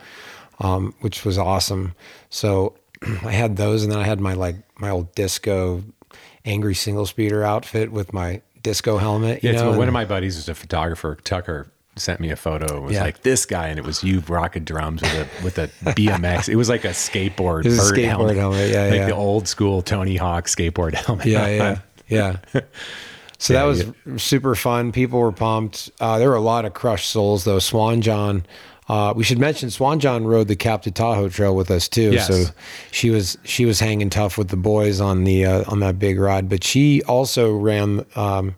[0.59, 1.95] um, which was awesome.
[2.29, 2.75] So
[3.23, 5.83] I had those, and then I had my like my old disco
[6.45, 9.43] angry single speeder outfit with my disco helmet.
[9.43, 12.35] You Yeah, know, so one of my buddies is a photographer, Tucker, sent me a
[12.35, 12.77] photo.
[12.77, 13.03] It was Yeah.
[13.03, 16.49] like this guy, and it was you rocking drums with a with a BMX.
[16.49, 17.65] it was like a skateboard.
[17.65, 19.05] It was a skateboard helmet, yeah, like yeah.
[19.07, 21.25] the old school Tony Hawk skateboard helmet.
[21.27, 21.77] yeah, yeah,
[22.53, 22.61] yeah.
[23.37, 24.91] So Yeah, that was super fun.
[24.91, 25.89] People were pumped.
[25.99, 27.59] Uh, there were a lot of crushed souls though.
[27.59, 28.45] Swan John.
[28.89, 32.11] Uh, we should mention Swan John rode the Cap to Tahoe Trail with us too.
[32.11, 32.27] Yes.
[32.27, 32.43] So
[32.91, 36.19] she was she was hanging tough with the boys on the uh, on that big
[36.19, 36.49] ride.
[36.49, 38.05] But she also ran.
[38.15, 38.55] Um,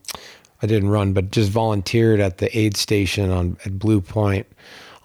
[0.63, 4.47] I didn't run, but just volunteered at the aid station on at Blue Point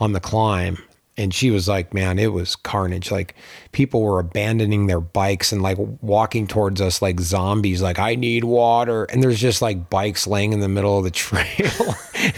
[0.01, 0.79] on the climb.
[1.17, 3.11] and she was like, "Man, it was carnage.
[3.11, 3.35] Like
[3.73, 7.83] people were abandoning their bikes and like walking towards us like zombies.
[7.83, 11.11] Like I need water, and there's just like bikes laying in the middle of the
[11.27, 11.95] trail.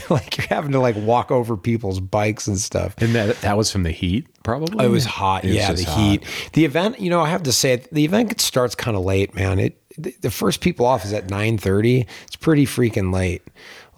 [0.09, 2.95] like you're having to like walk over people's bikes and stuff.
[2.99, 4.83] And that that was from the heat, probably.
[4.83, 5.45] It was hot.
[5.45, 6.01] It yeah, just the hot.
[6.01, 6.25] heat.
[6.55, 9.59] The event, you know, I have to say, the event starts kind of late, man.
[9.59, 12.07] It the the first people off is at nine thirty.
[12.27, 13.43] It's pretty freaking late.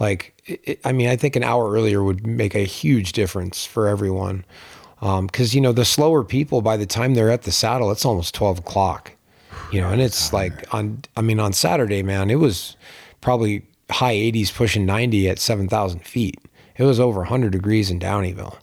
[0.00, 3.64] Like, it, it- I mean, I think an hour earlier would make a huge difference
[3.66, 4.44] for everyone.
[5.00, 8.04] Um, because you know, the slower people, by the time they're at the saddle, it's
[8.04, 9.12] almost twelve o'clock.
[9.72, 11.02] You know, and it's like on.
[11.16, 12.76] I mean, on Saturday, man, it was
[13.20, 16.38] probably high eighties, pushing ninety at seven thousand feet.
[16.76, 18.56] It was over hundred degrees in Downieville.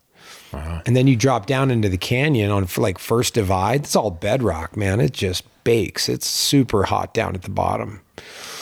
[0.86, 3.82] And then you drop down into the canyon on like first divide.
[3.82, 5.00] It's all bedrock, man.
[5.00, 6.10] It just bakes.
[6.10, 8.02] It's super hot down at the bottom.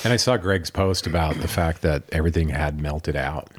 [0.03, 3.49] And I saw Greg's post about the fact that everything had melted out.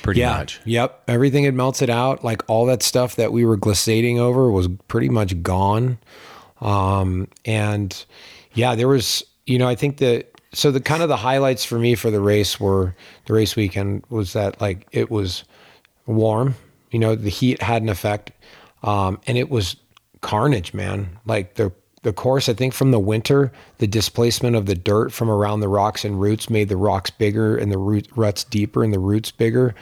[0.00, 0.38] Pretty yeah.
[0.38, 0.58] much.
[0.64, 1.02] Yep.
[1.06, 2.24] Everything had melted out.
[2.24, 5.98] Like all that stuff that we were glissading over was pretty much gone.
[6.62, 8.06] Um, and
[8.54, 11.78] yeah, there was, you know, I think that so the kind of the highlights for
[11.78, 12.96] me for the race were
[13.26, 15.44] the race weekend was that like it was
[16.06, 16.54] warm,
[16.90, 18.30] you know, the heat had an effect.
[18.82, 19.76] Um, and it was
[20.22, 21.18] carnage, man.
[21.26, 21.70] Like the
[22.02, 25.68] the course, I think from the winter, the displacement of the dirt from around the
[25.68, 29.30] rocks and roots made the rocks bigger and the root, ruts deeper and the roots
[29.30, 29.74] bigger.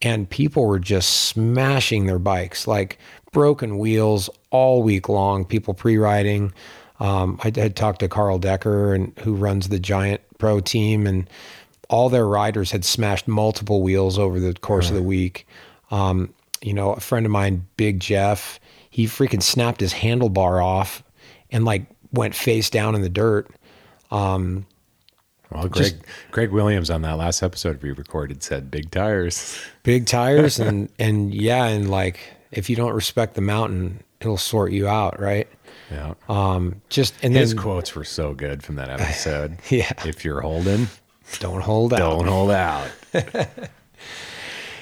[0.00, 2.98] And people were just smashing their bikes, like
[3.32, 5.44] broken wheels all week long.
[5.44, 6.52] People pre-riding.
[7.00, 11.28] Um, I had talked to Carl Decker and who runs the Giant Pro team, and
[11.90, 15.46] all their riders had smashed multiple wheels over the course of the week.
[15.90, 18.58] Um, you know, a friend of mine, Big Jeff,
[18.90, 21.02] he freaking snapped his handlebar off
[21.50, 23.48] and like went face down in the dirt.
[24.10, 24.66] Um,
[25.50, 25.94] Well, Greg
[26.30, 29.58] Greg Williams on that last episode we recorded said big tires.
[29.82, 34.72] big tires and and yeah, and like if you don't respect the mountain, it'll sort
[34.72, 35.48] you out, right?
[35.90, 36.14] Yeah.
[36.28, 39.56] Um, just and His then quotes were so good from that episode.
[39.70, 39.92] Yeah.
[40.04, 40.88] If you're holding,
[41.40, 41.98] don't hold out.
[41.98, 42.88] don't hold out.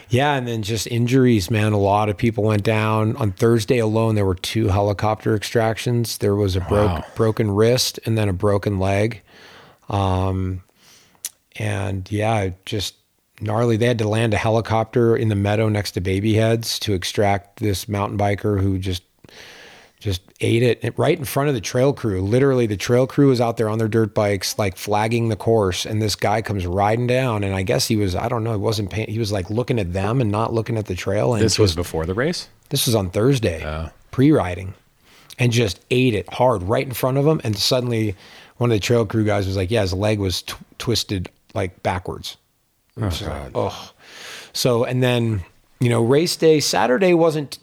[0.09, 1.73] Yeah, and then just injuries, man.
[1.73, 3.17] A lot of people went down.
[3.17, 6.19] On Thursday alone, there were two helicopter extractions.
[6.19, 7.05] There was a broke, Wow.
[7.17, 9.23] broken wrist and then a broken leg.
[9.89, 10.63] Um,
[11.59, 12.95] and yeah, just
[13.41, 13.77] gnarly.
[13.77, 17.59] They had to land a helicopter in the meadow next to Baby Heads to extract
[17.61, 19.03] this mountain biker who just
[19.99, 22.21] just ate it right in front of the trail crew.
[22.21, 25.87] Literally, the trail crew was out there on their dirt bikes, like flagging the course,
[25.87, 27.43] and this guy comes riding down.
[27.43, 29.09] And I guess he was, I don't know, he wasn't paying.
[29.09, 31.33] He was like looking at them and not looking at the trail.
[31.35, 32.49] And This was before the race?
[32.69, 33.91] this was on Thursday, oh.
[34.11, 34.75] pre-riding,
[35.39, 37.41] and just ate it hard right in front of him.
[37.43, 38.15] And suddenly,
[38.59, 41.83] one of the trail crew guys was like, "Yeah, his leg was tw- twisted like
[41.83, 42.37] backwards."
[43.01, 43.89] Oh, So, ugh.
[44.53, 45.43] So, and then
[45.81, 47.59] you know, race day Saturday wasn't.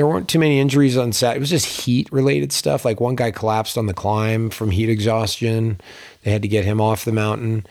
[0.00, 1.36] There weren't too many injuries on Saturday.
[1.36, 2.86] It was just heat related stuff.
[2.86, 5.78] Like one guy collapsed on the climb from heat exhaustion.
[6.22, 7.66] They had to get him off the mountain.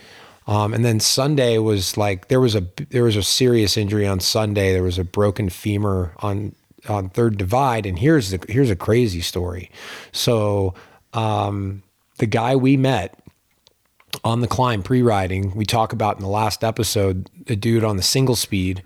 [0.45, 4.19] Um, and then Sunday was like there was a there was a serious injury on
[4.19, 4.73] Sunday.
[4.73, 6.53] There was a broken femur on
[6.87, 7.87] on third divide.
[7.87, 9.71] And here's the here's a crazy story.
[10.11, 10.75] So
[11.13, 11.81] um,
[12.19, 13.17] the guy we met
[14.23, 18.03] on the climb pre-riding, we talk about in the last episode, the dude on the
[18.03, 18.83] single speed,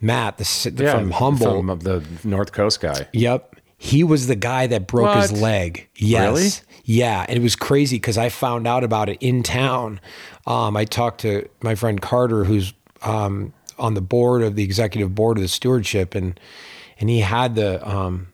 [0.00, 1.66] Matt, the, s- from Humboldt.
[1.66, 3.06] From the North Coast guy.
[3.12, 3.56] Yep.
[3.76, 5.88] He was the guy that broke his leg.
[5.96, 6.32] Yes.
[6.36, 6.50] Really?
[6.84, 7.24] Yeah.
[7.28, 10.00] And it was crazy because I found out about it in town.
[10.46, 15.14] Um, I talked to my friend Carter, who's um, on the board of the executive
[15.14, 16.38] board of the stewardship, and
[16.98, 18.26] and he had the um,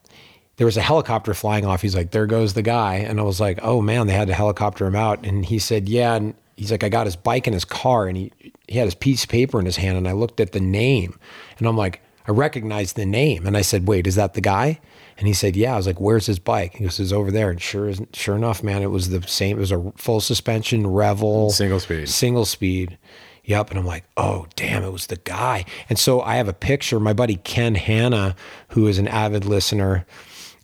[0.56, 1.82] there was a helicopter flying off.
[1.82, 2.96] He's like, there goes the guy.
[2.96, 5.24] And I was like, oh man, they had to helicopter him out.
[5.24, 6.14] And he said, yeah.
[6.14, 8.32] And he's like, I got his bike in his car and he,
[8.68, 9.96] he had his piece of paper in his hand.
[9.98, 11.18] And I looked at the name
[11.58, 13.46] and I'm like, I recognized the name.
[13.46, 14.80] And I said, wait, is that the guy?
[15.18, 15.74] And he said, yeah.
[15.74, 16.74] I was like, where's his bike?
[16.74, 17.50] He goes, it's over there.
[17.50, 19.56] And sure, sure enough, man, it was the same.
[19.56, 22.08] It was a full suspension, revel, Single speed.
[22.08, 22.98] single speed.
[23.44, 23.70] Yep.
[23.70, 25.64] And I'm like, oh, damn, it was the guy.
[25.88, 26.98] And so I have a picture.
[26.98, 28.34] My buddy Ken Hanna,
[28.70, 30.04] who is an avid listener,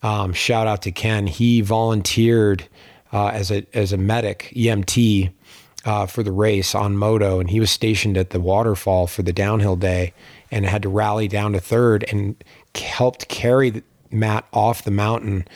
[0.03, 1.29] um, shout out to Ken.
[1.29, 2.69] He volunteered
[3.13, 5.31] uh, as a as a medic EMT
[5.85, 9.33] uh, for the race on moto, and he was stationed at the waterfall for the
[9.33, 10.13] downhill day,
[10.51, 12.43] and had to rally down to third and
[12.75, 15.47] helped carry Matt off the mountain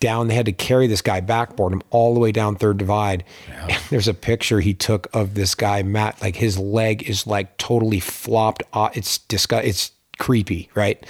[0.00, 0.28] down.
[0.28, 3.24] They had to carry this guy backboard him all the way down third divide.
[3.48, 7.56] And there's a picture he took of this guy Matt, like his leg is like
[7.58, 8.62] totally flopped.
[8.72, 8.96] Off.
[8.96, 9.66] It's disgust.
[9.66, 11.04] It's creepy, right?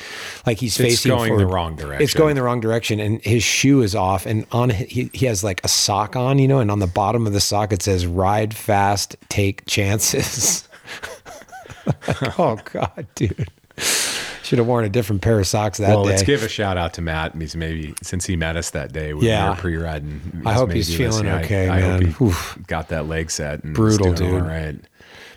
[0.47, 2.03] Like he's It's facing going the wrong direction.
[2.03, 4.27] It's going the wrong direction, and his shoe is off.
[4.27, 7.27] And on he, he has like a sock on, you know, and on the bottom
[7.27, 10.69] of the sock it says "Ride fast, take chances."
[11.87, 13.49] Like, oh God, dude.
[14.43, 16.11] Should have worn a different pair of socks that well, day.
[16.11, 17.35] let's give a shout out to Matt.
[17.35, 19.45] He's maybe since he met us that day when Yeah.
[19.45, 20.43] we were pre-riding.
[20.45, 21.33] I hope he's feeling listening.
[21.45, 22.59] okay, I, I hope he Oof.
[22.67, 24.35] got that leg set and Brutal, dude.
[24.35, 24.77] All right.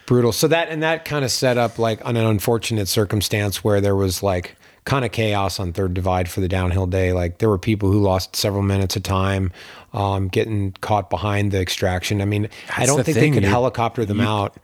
[0.07, 0.31] Brutal.
[0.31, 3.95] So that and that kind of set up like on an unfortunate circumstance where there
[3.95, 7.13] was like kind of chaos on third divide for the downhill day.
[7.13, 9.51] Like there were people who lost several minutes of time,
[9.93, 12.21] um, getting caught behind the extraction.
[12.21, 14.57] I mean, I don't the think thing, they could you- helicopter them you- out.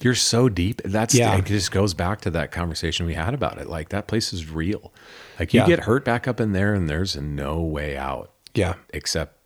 [0.00, 0.82] You're so deep.
[0.84, 1.36] That's Yeah.
[1.38, 3.68] it just goes back to that conversation we had about it.
[3.68, 4.92] Like that place is real.
[5.40, 5.66] Like you Yeah.
[5.66, 9.36] get hurt back up in there, and there's no way out Yeah, except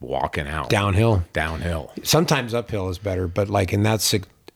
[0.00, 1.24] walking out downhill.
[1.32, 1.92] Downhill.
[2.02, 4.00] Sometimes uphill is better, but like in that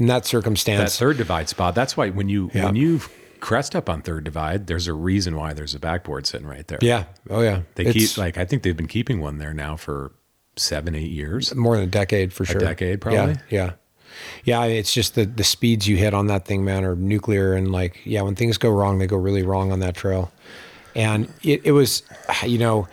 [0.03, 1.75] in that That circumstance, third divide spot.
[1.75, 2.67] That's why when you Yeah.
[2.67, 3.01] when you
[3.41, 6.79] crest up on third divide, there's a reason why there's a backboard sitting right there.
[6.83, 9.77] yeah, oh yeah, They It's keep like I think they've been keeping one there now
[9.77, 10.13] for
[10.57, 11.55] seven, eight years.
[11.55, 12.61] more than a decade for sure.
[12.61, 13.37] decade, probably?
[13.49, 13.73] Yeah,
[14.45, 14.65] yeah, yeah.
[14.65, 18.01] It's just the the speeds you hit on that thing, man, are nuclear, and like,
[18.05, 20.31] yeah, when things go wrong, they go really wrong on that trail.
[20.95, 22.03] And it, it was,
[22.47, 22.87] you know,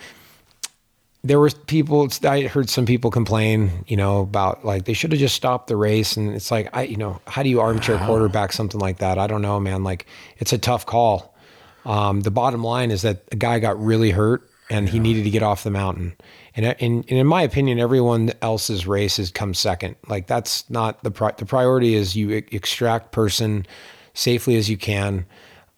[1.24, 2.08] there were people.
[2.24, 5.76] I heard some people complain, you know, about like they should have just stopped the
[5.76, 9.18] race, and it's like, I, you know, how do you armchair quarterback something like that?
[9.18, 9.84] I don't know, man.
[9.84, 10.06] Like,
[10.38, 11.36] it's a tough call.
[11.86, 15.30] Um, the bottom line is that a guy got really hurt and he needed to
[15.30, 16.16] get off the mountain.
[16.56, 19.96] And, and, and in my opinion, everyone else's race has come second.
[20.08, 23.66] Like that's not the pri- the priority is you extract person
[24.14, 25.26] safely as you can,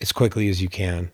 [0.01, 1.12] as quickly as you can.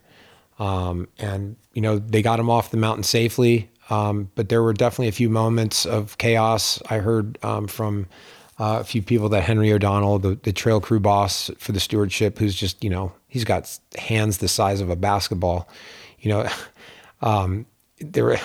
[0.59, 4.73] Um, and you know they got him off the mountain safely, um, but there were
[4.73, 6.81] definitely a few moments of chaos.
[6.89, 8.07] I heard um, from
[8.59, 12.37] uh, a few people that Henry O'Donnell, the, the trail crew boss for the stewardship,
[12.39, 15.69] who's just you know he's got hands the size of a basketball.
[16.19, 16.49] You know,
[17.21, 17.65] um,
[17.99, 18.39] there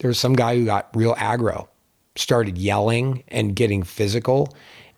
[0.00, 1.68] there was some guy who got real aggro,
[2.16, 4.54] started yelling and getting physical,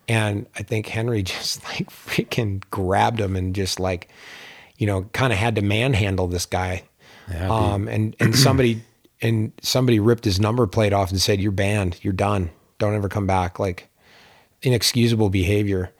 [0.09, 4.09] and I think Henry just like freaking grabbed him and just like
[4.81, 6.83] you know, kind of had to manhandle this guy.
[7.51, 8.83] um, and and somebody
[9.22, 11.98] and somebody ripped his number plate off and said, "You're banned.
[12.02, 12.50] You're done.
[12.78, 13.88] Don't ever come back." Like
[14.62, 15.92] inexcusable behavior.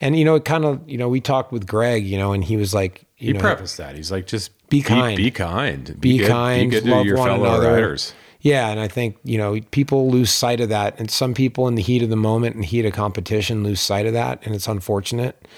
[0.00, 2.44] And you know, it kind of you know, we talked with Greg, you know, and
[2.44, 3.94] he was like, you He know, prefaced that.
[3.96, 5.16] He's like, just Be kind.
[5.16, 5.98] Be, kind.
[6.00, 7.72] be good- kind, Be good to love your one fellow another.
[7.72, 8.12] riders.
[8.40, 11.74] Yeah, and I think you know people lose sight of that, and some people in
[11.74, 14.68] the heat of the moment and heat of competition lose sight of that, and it's
[14.68, 15.48] unfortunate.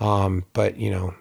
[0.00, 1.14] Um, but you know,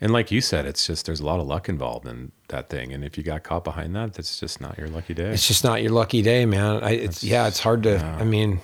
[0.00, 2.92] And like you said, it's just there's a lot of luck involved in that thing.
[2.92, 5.30] And if you got caught behind that, that's just not your lucky day.
[5.30, 6.82] it's just not your lucky day, man.
[6.82, 7.98] I, it's yeah, it's hard to.
[8.04, 8.60] I mean,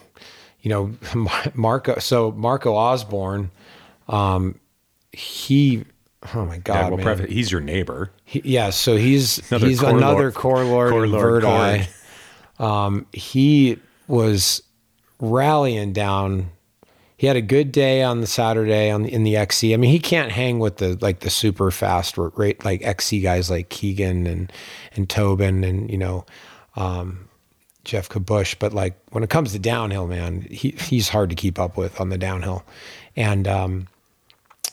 [0.61, 0.95] you know,
[1.55, 1.99] Marco.
[1.99, 3.51] So Marco Osborne,
[4.09, 4.59] um,
[5.13, 5.85] he.
[6.35, 7.05] Oh my God, yeah, well, man.
[7.05, 8.11] preface, he's your neighbor.
[8.25, 11.89] He- yeah, so he's Another he's core another lord- core lord, core lord Verdi.
[12.59, 14.63] Um, he was
[15.21, 16.51] rallying down.
[17.17, 19.73] He had a good day on the Saturday on in the XC.
[19.73, 23.51] I mean, he can't hang with the like the super fast rate like XC guys
[23.51, 24.53] like Keegan and
[24.97, 26.27] and Tobin and you know
[26.77, 27.29] um,
[27.85, 28.57] Geoff Kabush.
[28.59, 32.01] But like when it comes to downhill, man, he he's hard to keep up with
[32.01, 32.65] on the downhill.
[33.17, 33.87] And um,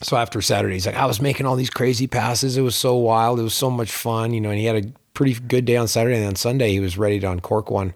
[0.02, 2.58] so after Saturday, he's like, I was making all these crazy passes.
[2.58, 3.40] It was so wild.
[3.40, 4.50] It was so much fun, you know.
[4.50, 6.18] And he had a pretty good day on Saturday.
[6.18, 7.94] And on Sunday, he was ready to uncork one,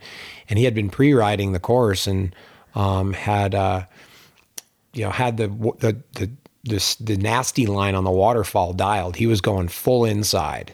[0.49, 2.35] and he had been pre-riding the course and
[2.75, 3.85] um, had, uh,
[4.95, 5.47] you know, had the
[5.79, 6.31] the the
[6.63, 9.17] this the nasty line on the waterfall dialed.
[9.17, 10.73] He was going full inside,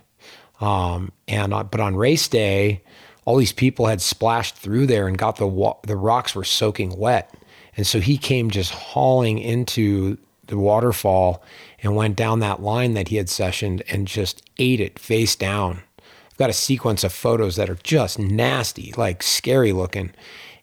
[0.61, 2.83] um, and uh, but on race day,
[3.25, 6.97] all these people had splashed through there and got the wa- the rocks were soaking
[6.97, 7.33] wet,
[7.75, 11.43] and so he came just hauling into the waterfall
[11.81, 15.81] and went down that line that he had sessioned and just ate it face down.
[15.99, 20.11] I've got a sequence of photos that are just nasty, like scary looking.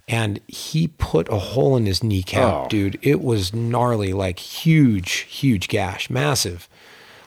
[0.08, 2.66] And he put a hole in his kneecap, Oh.
[2.68, 2.98] dude.
[3.02, 6.66] It was gnarly, like huge, huge gash, massive.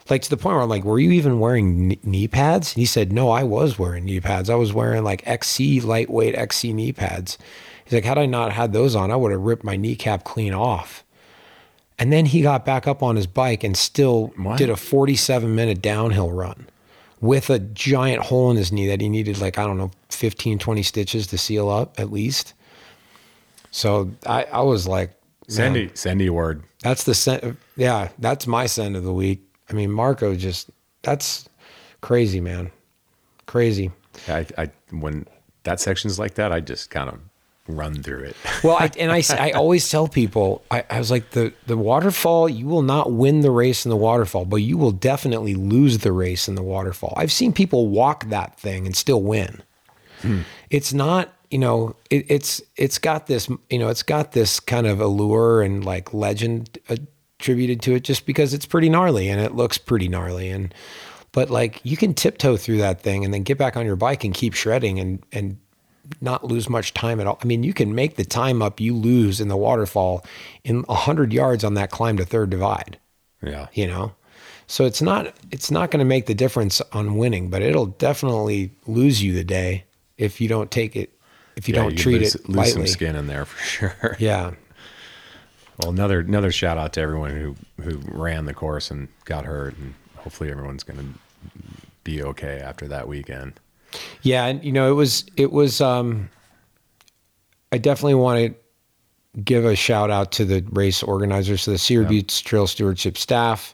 [0.10, 2.74] Like to the point where I'm like, were you even wearing knee pads?
[2.74, 4.50] And he said, no, I was wearing knee pads.
[4.50, 7.38] I was wearing like XC, lightweight XC knee pads.
[7.86, 10.54] He's like, had I not had those on, I would have ripped my kneecap clean
[10.54, 11.04] off.
[12.00, 14.58] And then he got back up on his bike and still What?
[14.58, 16.66] did a 47 minute downhill run
[17.22, 20.58] with a giant hole in his knee that he needed like, I don't know, 15,
[20.58, 22.56] 20 stitches to seal up at least.
[23.72, 26.64] So I, I was like, man, Sandy, Sendy Award.
[26.84, 27.56] that's the.
[27.76, 29.42] Yeah, that's my send of the week.
[29.70, 30.70] I mean, Marco just,
[31.02, 31.48] that's
[32.02, 32.72] crazy, man.
[33.46, 33.92] Crazy.
[34.28, 35.26] I, I when
[35.64, 37.20] that section's like that, I just kind of
[37.68, 38.36] run through it.
[38.64, 42.48] Well, I, and I, I always tell people, I, I was like, the, the waterfall,
[42.48, 46.12] you will not win the race in the waterfall, but you will definitely lose the
[46.12, 47.14] race in the waterfall.
[47.18, 49.64] I've seen people walk that thing and still win.
[50.22, 50.42] Hmm.
[50.70, 54.88] It's not, you know, it, it's it's got this, you know, it's got this kind
[54.88, 56.96] of allure and like legend uh,
[57.40, 60.50] attributed to it just because it's pretty gnarly and it looks pretty gnarly.
[60.50, 60.74] And
[61.32, 64.24] but like you can tiptoe through that thing and then get back on your bike
[64.24, 65.58] and keep shredding and and
[66.20, 67.40] not lose much time at all.
[67.42, 70.26] I mean, you can make the time up you lose in the waterfall
[70.64, 72.98] in a hundred yards on that climb to third divide.
[73.42, 73.68] Yeah.
[73.74, 74.14] You know,
[74.68, 78.72] so it's not it's not going to make the difference on winning, but it'll definitely
[78.88, 79.84] lose you the day
[80.18, 81.18] if you don't take it
[81.56, 82.72] if you Yeah, don't could treat lose, it lose lightly.
[82.72, 84.16] some skin in there for sure.
[84.20, 84.52] Yeah.
[85.82, 89.76] Well, another another shout out to everyone who who ran the course and got hurt,
[89.78, 91.52] and hopefully everyone's going to
[92.04, 93.54] be okay after that weekend.
[94.22, 96.30] Yeah, and you know, it was it was um
[97.72, 102.06] I definitely want to give a shout out to the race organizers, so the Sierra
[102.06, 103.74] Buttes Trail Stewardship staff,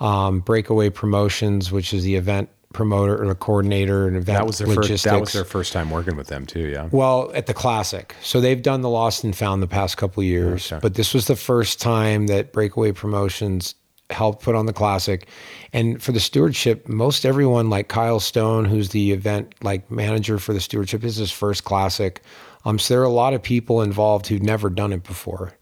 [0.00, 4.58] um, Breakaway Promotions, which is the event promoter or the coordinator and event That was
[4.58, 5.02] their logistics.
[5.02, 5.04] first.
[5.04, 6.68] That was their first time working with them too.
[6.68, 6.88] Yeah.
[6.90, 8.14] Well, at the classic.
[8.22, 10.80] So they've done the Lost and Found the past couple of years, Okay.
[10.80, 13.74] but this was the first time that Breakaway Promotions
[14.10, 15.26] helped put on the classic.
[15.72, 20.52] And for the stewardship, most everyone like Kyle Stone, who's the event like manager for
[20.52, 22.20] the stewardship, is his first classic.
[22.64, 25.52] Um, so there are a lot of people involved who've never done it before,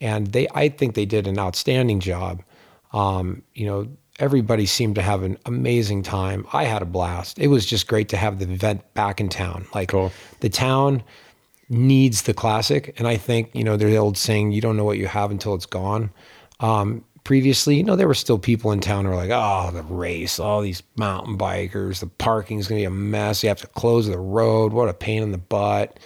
[0.00, 2.42] and they I think they did an outstanding job.
[2.92, 3.88] Um, you know,
[4.22, 6.46] everybody seemed to have an amazing time.
[6.52, 7.38] I had a blast.
[7.40, 9.66] It was just great to have the event back in town.
[9.74, 10.12] Like Cool.
[10.40, 11.02] the town
[11.68, 14.84] needs the classic, and I think you know there's the old saying, "You don't know
[14.84, 16.10] what you have until it's gone."
[16.60, 19.82] Um, previously, you know, there were still people in town who were like, "Oh, the
[19.82, 23.42] race, all these mountain bikers, the parking's gonna be a mess.
[23.42, 24.72] You have to close the road.
[24.72, 25.98] What a pain in the butt."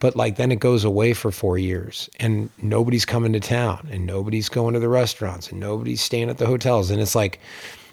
[0.00, 4.06] But like then it goes away for four years and nobody's coming to town and
[4.06, 6.90] nobody's going to the restaurants and nobody's staying at the hotels.
[6.90, 7.40] And it's like,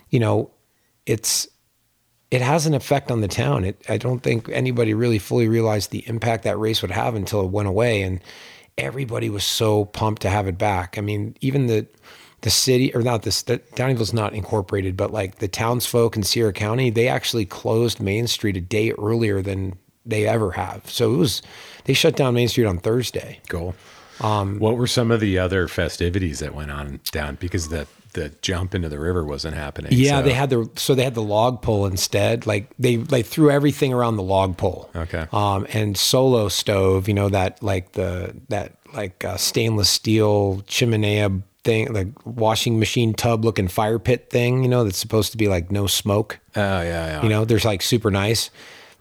[0.09, 0.51] you know,
[1.05, 1.47] it's
[2.31, 3.63] it has an effect on the town.
[3.63, 7.41] It, I don't think anybody really fully realized the impact that race would have until
[7.41, 8.01] it went away.
[8.01, 8.19] And
[8.77, 10.97] everybody was so pumped to have it back.
[10.97, 11.87] I mean, even the
[12.41, 16.53] the city or not this the, Downieville's not incorporated, but like the townsfolk in Sierra
[16.53, 20.89] County, they actually closed Main Street a day earlier than they ever have.
[20.89, 21.41] So it was
[21.85, 23.39] they shut down Main Street on Thursday.
[23.49, 23.75] Cool.
[24.21, 28.29] Um, what were some of the other festivities that went on down because the the
[28.41, 29.91] jump into the river wasn't happening?
[29.93, 32.47] Yeah, so- they had the so they had the log pole instead.
[32.47, 34.89] Like they they threw everything around the log pole.
[34.95, 35.27] Okay.
[35.33, 41.41] Um, and solo stove, you know that like the that like uh, stainless steel chimenea
[41.65, 44.63] thing, like washing machine tub looking fire pit thing.
[44.63, 46.39] You know that's supposed to be like no smoke.
[46.55, 47.23] Oh yeah, yeah.
[47.23, 48.49] You know, there's like super nice.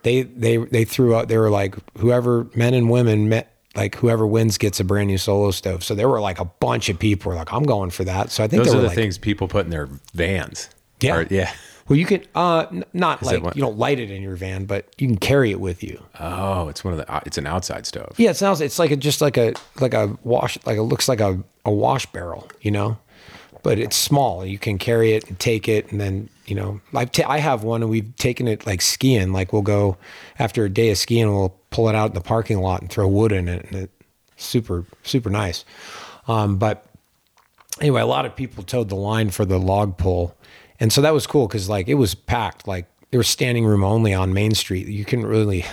[0.05, 1.27] They they they threw out.
[1.29, 3.51] They were like whoever men and women met.
[3.77, 5.83] Like whoever wins gets a brand new solo stove.
[5.83, 8.31] So there were like a bunch of people were like, I'm going for that.
[8.31, 10.71] So I think Those there are the like, things people put in their vans.
[11.01, 11.17] Yeah.
[11.17, 11.53] Or- yeah.
[11.89, 14.65] Well, you can uh n- not Is like you don't light it in your van,
[14.65, 16.01] but you can carry it with you.
[16.21, 17.13] Oh, it's one of the.
[17.13, 18.15] uh, It's an outside stove.
[18.17, 21.09] Yeah, it sounds it's like a just like a like a wash like it looks
[21.09, 22.97] like a, a wash barrel, you know,
[23.65, 24.45] but it's small.
[24.45, 27.65] You can carry it and take it, and then you know I've ta- I have
[27.65, 29.33] one, and we've taken it like skiing.
[29.33, 29.97] Like we'll go
[30.39, 33.09] after a day of skiing, we'll pull it out in the parking lot and throw
[33.09, 33.93] wood in it, and it's
[34.37, 35.65] super super nice.
[36.29, 36.87] Um, but
[37.81, 40.37] anyway, a lot of people towed the line for the log pull,
[40.79, 42.69] and so that was cool because like it was packed.
[42.69, 44.89] Like there was standing room only on Main Street.
[44.89, 45.65] You couldn't really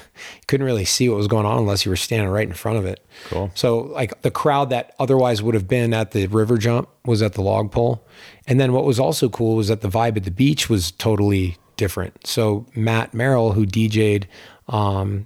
[0.45, 2.85] couldn't really see what was going on unless you were standing right in front of
[2.85, 3.03] it.
[3.29, 3.49] Cool.
[3.55, 7.33] So like the crowd that otherwise would have been at the river jump was at
[7.33, 8.05] the log pole.
[8.45, 11.57] and then what was also cool was that the vibe at the beach was totally
[11.77, 12.27] different.
[12.27, 14.27] So Matt Merrill, who DJ'd
[14.67, 15.25] um,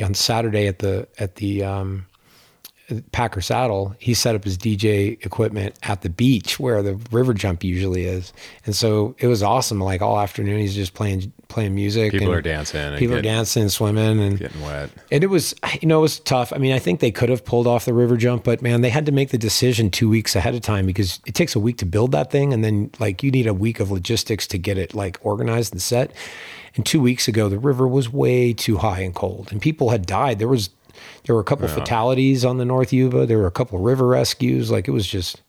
[0.00, 2.06] on Saturday at the at the um,
[3.10, 7.64] Packer Saddle, he set up his DJ equipment at the beach where the river jump
[7.64, 8.32] usually is,
[8.64, 9.80] and so it was awesome.
[9.80, 12.12] Like all afternoon, he's just playing playing music.
[12.12, 14.90] People and are dancing and People are getting- dancing, and swimming, and Getting wet.
[15.10, 16.52] and it was, you know, it was tough.
[16.52, 18.90] I mean, I think they could have pulled off the river jump, but man, they
[18.90, 21.78] had to make the decision two weeks ahead of time because it takes a week
[21.78, 24.78] to build that thing, and then like you need a week of logistics to get
[24.78, 26.12] it like organized and set.
[26.76, 30.04] And two weeks ago, the river was way too high and cold, and people had
[30.06, 30.38] died.
[30.38, 30.68] There was
[31.26, 33.26] there were a couple fatalities on the North Yuba.
[33.26, 34.70] There were a couple river rescues.
[34.70, 35.42] Like it was just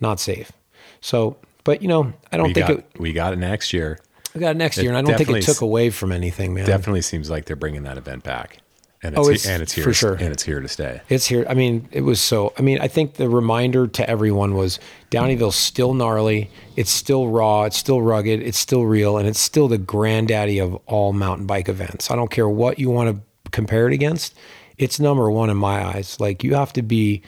[0.00, 0.52] not safe.
[1.00, 2.86] So, but you know, I don't We think got, it.
[2.98, 3.98] we got it next year.
[4.34, 6.54] We got it next it year, and I don't think it took away from anything,
[6.54, 6.66] man.
[6.66, 8.58] Definitely seems like they're bringing that event back,
[9.02, 10.14] and it's, Oh, it's- and it's here for sure.
[10.14, 11.02] and it's here to stay.
[11.10, 11.44] It's here.
[11.48, 12.52] I mean, it was so.
[12.58, 14.78] I mean, I think the reminder to everyone was
[15.10, 16.50] Downieville's still gnarly.
[16.76, 17.64] It's still raw.
[17.64, 18.40] It's still rugged.
[18.40, 22.10] It's still real, and it's still the granddaddy of all mountain bike events.
[22.10, 24.34] I don't care what you want to compare it against.
[24.82, 26.18] It's number one in my eyes.
[26.20, 27.22] Like you have to be.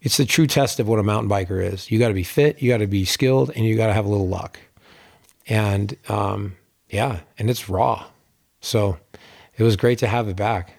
[0.00, 1.90] It's the true test of what a mountain biker is.
[1.90, 2.60] You got to be fit.
[2.62, 4.58] You got to be skilled, and you got to have a little luck.
[5.48, 6.56] And um,
[6.90, 8.06] yeah, and it's raw.
[8.60, 8.98] So
[9.56, 10.74] it was great to have it back.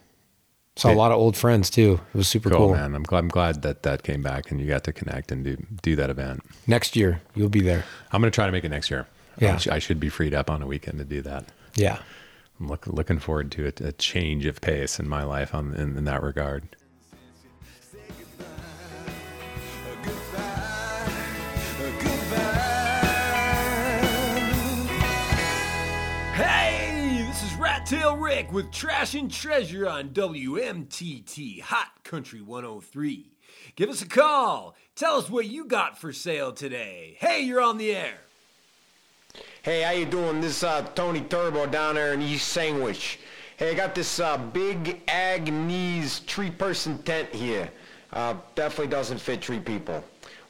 [0.77, 1.99] Saw a lot of old friends too.
[2.13, 2.73] It was super Cool, cool.
[2.75, 2.95] man.
[2.95, 5.55] I'm glad, I'm glad that that came back and you got to connect and do
[5.81, 6.43] do that event.
[6.67, 7.85] Next year, you'll be there.
[8.11, 9.07] I'm going to try to make it next year.
[9.39, 9.53] Yeah.
[9.53, 11.45] I, sh- I should be freed up on a weekend to do that.
[11.75, 11.99] Yeah.
[12.59, 15.97] I'm look, looking forward to a, a change of pace in my life on in,
[15.97, 16.75] in that regard.
[26.33, 33.37] Hey, this is Rat Tail Rick with Trash and Treasure on WMTT Hot Country 103.
[33.75, 34.75] Give us a call.
[34.95, 37.17] Tell us what you got for sale today.
[37.19, 38.24] Hey, you're on the air.
[39.63, 40.41] Hey, how you doing?
[40.41, 43.19] This is uh, Tony Turbo down there in East Sandwich.
[43.57, 47.69] Hey, I got this uh, big Agnes three-person tent here.
[48.13, 50.03] Uh, definitely doesn't fit three people.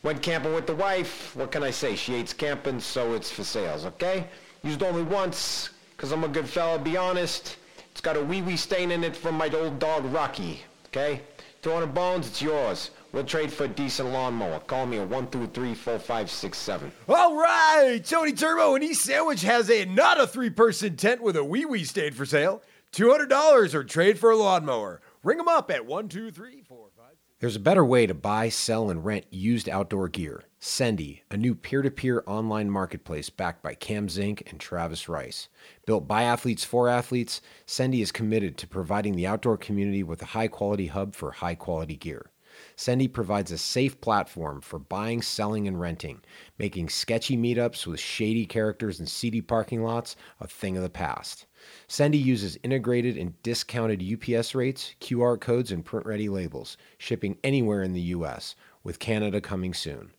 [0.03, 1.35] Went camping with the wife.
[1.35, 1.95] What can I say?
[1.95, 4.27] She hates camping, so it's for sales, okay?
[4.63, 7.57] Used only once, because I'm a good fella, be honest.
[7.91, 11.21] It's got a wee-wee stain in it from my old dog, Rocky, okay?
[11.61, 12.91] 200 bones, it's yours.
[13.15, 14.59] We'll trade for a decent lawnmower.
[14.59, 16.91] Call me at 123-4567.
[17.07, 21.37] All right, Tony Turbo in East Sandwich has a not a three person tent with
[21.37, 22.61] a wee wee stain for sale.
[22.91, 24.99] $200 or trade for a lawnmower.
[25.23, 27.05] Ring them up at 12345.
[27.39, 30.43] There's a better way to buy, sell, and rent used outdoor gear.
[30.59, 35.47] Sendy, a new peer to peer online marketplace backed by Cam Zink and Travis Rice.
[35.85, 40.25] Built by athletes for athletes, Sendy is committed to providing the outdoor community with a
[40.25, 42.29] high quality hub for high quality gear.
[42.77, 46.21] Sendy provides a safe platform for buying, selling, and renting,
[46.59, 51.45] making sketchy meetups with shady characters and seedy parking lots a thing of the past.
[51.87, 57.81] Sendy uses integrated and discounted UPS rates, QR codes, and print ready labels, shipping anywhere
[57.81, 60.11] in the U.S., with Canada coming soon.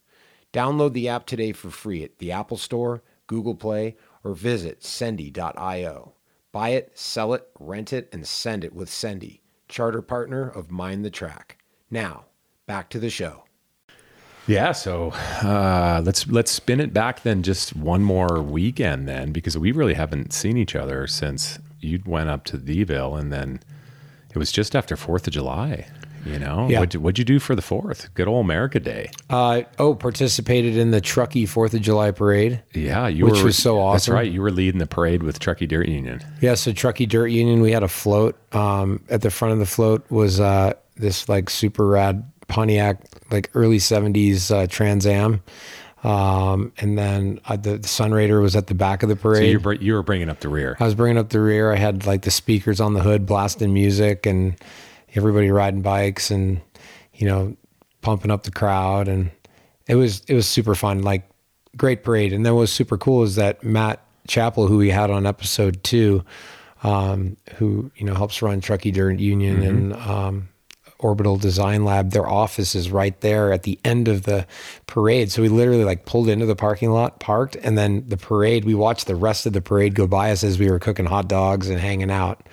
[0.52, 6.14] Download the app today for free at the Apple Store, Google Play, or visit sendy.io.
[6.52, 11.04] Buy it, sell it, rent it, and send it with Sendy, charter partner of Mind
[11.04, 11.58] the Track.
[11.90, 12.24] Now,
[12.66, 13.44] back to the show.
[14.48, 15.10] Yeah, so
[15.42, 19.94] uh, let's let's spin it back then just one more weekend then because we really
[19.94, 23.60] haven't seen each other since you went up to Deville and then
[24.30, 25.88] it was just after Fourth of July.
[26.24, 26.80] You know, Yeah.
[26.80, 28.12] what'd, you- what'd you do for the Fourth?
[28.14, 29.10] Good old America Day.
[29.30, 32.62] Uh, oh, participated in the Truckee Fourth of July parade.
[32.74, 33.94] Yeah, you which were, was so awesome.
[33.94, 34.32] That's right.
[34.32, 36.20] You were leading the parade with Truckee Dirt Union.
[36.40, 38.36] Yeah, so Truckee Dirt Union, we had a float.
[38.54, 43.50] Um, at the front of the float was uh, this like super rad Pontiac, like
[43.54, 45.42] early '70s uh, Trans Am,
[46.04, 49.22] um, and then uh, the, the Sun Raider was at the back of the So
[49.22, 49.50] parade.
[49.52, 50.76] you were, you were bringing up the rear.
[50.78, 51.72] I was bringing up the rear.
[51.72, 54.54] I had like the speakers on the hood blasting music and
[55.14, 56.60] everybody riding bikes and
[57.14, 57.56] you know
[58.02, 59.30] pumping up the crowd and
[59.88, 61.26] it was it was super fun like
[61.76, 65.10] great parade and then what was super cool is that Matt Chappell who we had
[65.10, 66.22] on episode 2
[66.82, 70.48] um, who you know helps run Truckee Dirt Union and um,
[70.98, 72.10] Orbital Design Lab.
[72.10, 74.46] Their office is right there at the end of the
[74.86, 75.30] parade.
[75.30, 78.74] So we literally like pulled into the parking lot parked and then the parade we
[78.74, 81.68] watched the rest of the parade go by us as we were cooking hot dogs
[81.68, 82.46] and hanging out.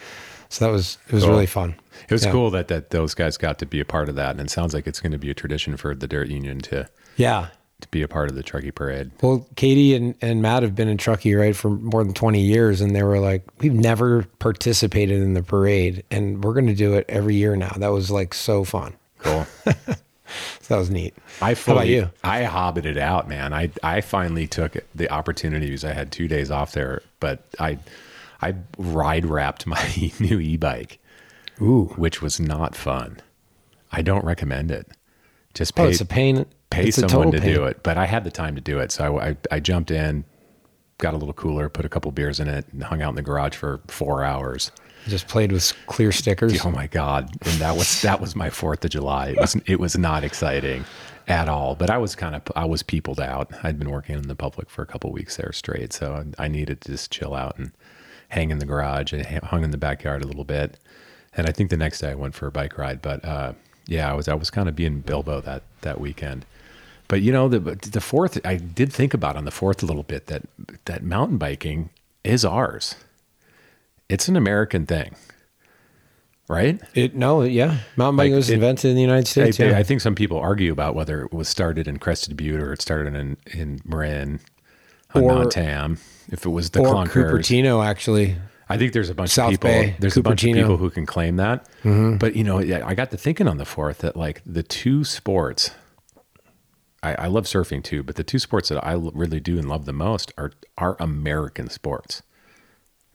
[0.49, 1.33] So that was it was Cool.
[1.33, 1.75] really fun.
[2.09, 2.31] It was Yeah.
[2.31, 4.73] cool that that those guys got to be a part of that, and it sounds
[4.73, 7.47] like it's going to be a tradition for the Dirt Union to yeah
[7.83, 9.11] to be a part of the Truckee Parade.
[9.21, 12.81] Well, Katie and, and Matt have been in Truckee, right, for more than 20 years.
[12.81, 16.03] And they were like, we've never participated in the parade.
[16.11, 17.73] And we're going to do it every year now.
[17.77, 18.93] That was like so fun.
[19.19, 19.45] Cool.
[19.63, 19.71] So
[20.67, 21.13] that was neat.
[21.41, 22.09] I fully, How about you?
[22.23, 23.53] I hobbited out, man.
[23.53, 25.85] I I finally took the opportunities.
[25.85, 27.79] I had two days off there, but I
[28.41, 30.99] I ride wrapped my new e-bike,
[31.61, 31.93] Ooh.
[31.95, 33.21] which was not fun.
[33.91, 34.87] I don't recommend it.
[35.53, 36.45] Just oh, pay Oh, it's a pain.
[36.73, 37.83] Pay It's someone to do it.
[37.83, 40.25] But I had the time to do it, so I, I I jumped in,
[40.97, 43.21] got a little cooler, put a couple beers in it, and hung out in the
[43.21, 44.71] garage for four hours.
[45.07, 46.65] Just played with clear stickers.
[46.65, 47.29] Oh my god!
[47.41, 49.29] And that was that was my Fourth of July.
[49.29, 50.85] It was it was not exciting
[51.27, 51.75] at all.
[51.75, 53.51] But I was kind of I was peopled out.
[53.63, 56.81] I'd been working in the public for a couple weeks there straight, so I needed
[56.81, 57.71] to just chill out and
[58.29, 60.79] hang in the garage and hung in the backyard a little bit.
[61.35, 63.01] And I think the next day I went for a bike ride.
[63.01, 63.53] But uh,
[63.87, 66.45] yeah, I was I was kind of being Bilbo that that weekend.
[67.07, 70.03] But you know the the fourth I did think about on the fourth a little
[70.03, 70.43] bit that
[70.85, 71.89] that mountain biking
[72.23, 72.95] is ours.
[74.09, 75.15] It's an American thing,
[76.47, 76.79] right?
[76.93, 77.79] It no, yeah.
[77.97, 79.59] Mountain biking Like, was it- invented in the United States.
[79.59, 79.77] I, yeah.
[79.77, 82.81] I think some people argue about whether it was started in Crested Butte or it
[82.81, 84.39] started in in Marin
[85.13, 85.97] Or- Tam.
[86.31, 88.37] If it was the or Cupertino, actually.
[88.73, 89.69] I think there's a bunch South of people.
[89.69, 91.67] Bay, there's a bunch of people who can claim that.
[91.83, 92.19] Mhm.
[92.19, 95.71] But you know, I got to thinking on the fourth that like the two sports.
[97.01, 99.85] I, I love surfing too, but the two sports that I really do and love
[99.85, 102.21] the most are are American sports: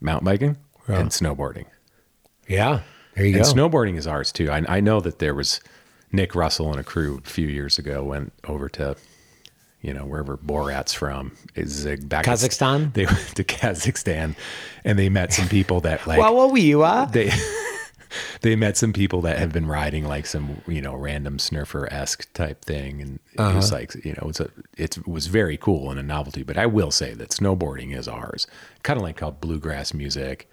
[0.00, 0.56] mountain biking
[0.88, 1.00] Yeah.
[1.00, 1.64] and snowboarding.
[2.46, 2.80] Yeah.
[3.14, 3.52] There you and go.
[3.52, 4.50] snowboarding is ours too.
[4.50, 5.60] I, I know that there was
[6.12, 8.96] Nick Russell and a crew a few years ago went over to
[9.80, 12.92] you know, wherever Borat's from, is back Kazakhstan?
[12.94, 14.34] They went to Kazakhstan,
[14.84, 16.18] and they met some people that like.
[16.18, 16.82] well, what were you?
[16.82, 17.06] Uh?
[17.06, 17.30] They
[18.40, 22.32] they met some people that have been riding like some you know random snurfer esque
[22.32, 23.56] type thing, and it uh-huh.
[23.56, 26.42] was like you know it's a it was very cool and a novelty.
[26.42, 28.48] But I will say that snowboarding is ours,
[28.82, 30.50] kind of like how bluegrass music,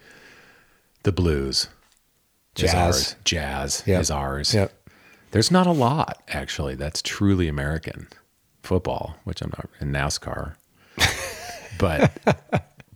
[1.01, 1.67] the blues,
[2.53, 4.01] jazz, jazz yep.
[4.01, 4.53] is ours.
[4.53, 4.71] Yep.
[5.31, 8.07] There's not a lot actually that's truly American
[8.65, 10.55] football, which I'm not in NASCAR,
[11.79, 12.11] but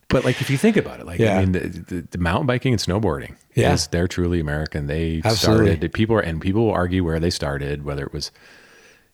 [0.10, 1.38] but like if you think about it, like yeah.
[1.38, 4.88] I mean, the, the, the, mountain biking and snowboarding, yeah, is, they're truly American.
[4.88, 5.68] They Absolutely.
[5.68, 5.94] started.
[5.94, 8.32] People are, and people will argue where they started, whether it was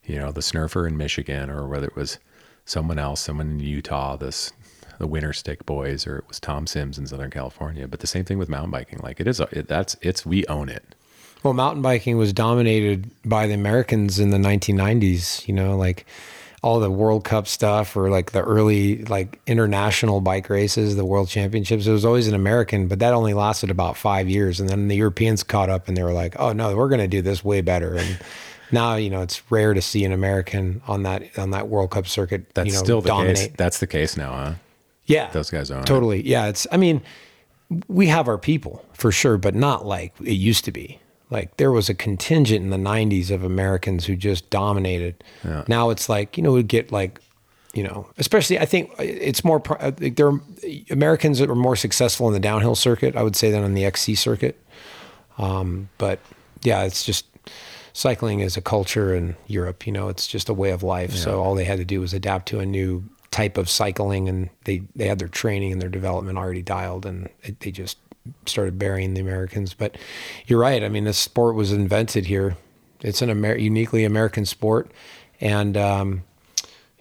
[0.05, 2.19] you know the snurfer in Michigan or whether it was
[2.65, 4.51] someone else, someone in Utah, this
[4.97, 7.87] the Winter Stick Boys, or it was Tom Sims in Southern California.
[7.87, 8.99] But the same thing with mountain biking.
[8.99, 10.95] Like it is, it, that's it's we own it.
[11.43, 15.47] Well, mountain biking was dominated by the Americans in the 1990s.
[15.47, 16.05] You know, like
[16.65, 21.27] all the World Cup stuff or like the early like international bike races, the World
[21.27, 21.85] Championships.
[21.85, 24.95] It was always an American, but that only lasted about five years, and then the
[24.95, 27.61] Europeans caught up and they were like, "Oh no, we're going to do this way
[27.61, 28.17] better." And
[28.71, 32.07] now you know it's rare to see an American on that on that World Cup
[32.07, 32.47] circuit.
[32.55, 33.35] That's you know, still the dominate.
[33.37, 33.51] case.
[33.57, 34.53] That's the case now, huh?
[35.05, 36.27] Yeah, those guys are totally.
[36.27, 36.65] Yeah, it's.
[36.71, 37.03] I mean,
[37.87, 40.99] we have our people for sure, but not like it used to be.
[41.29, 45.23] Like there was a contingent in the 90s of Americans who just dominated.
[45.43, 45.63] Yeah.
[45.67, 47.19] Now it's like, you know, we get like,
[47.73, 49.61] you know, especially I think it's more,
[49.97, 50.39] there are
[50.89, 53.85] Americans that are more successful in the downhill circuit, I would say, than on the
[53.85, 54.61] XC circuit.
[55.37, 56.19] Um, but
[56.61, 57.25] yeah, it's just
[57.93, 61.13] cycling is a culture in Europe, you know, it's just a way of life.
[61.13, 61.21] Yeah.
[61.21, 64.49] So all they had to do was adapt to a new type of cycling and
[64.63, 67.97] they, they had their training and their development already dialed and it, they just
[68.45, 69.73] started burying the Americans.
[69.73, 69.97] But
[70.47, 70.83] you're right.
[70.83, 72.57] I mean, this sport was invented here.
[73.01, 74.91] It's an Amer- uniquely American sport,
[75.39, 76.23] and um,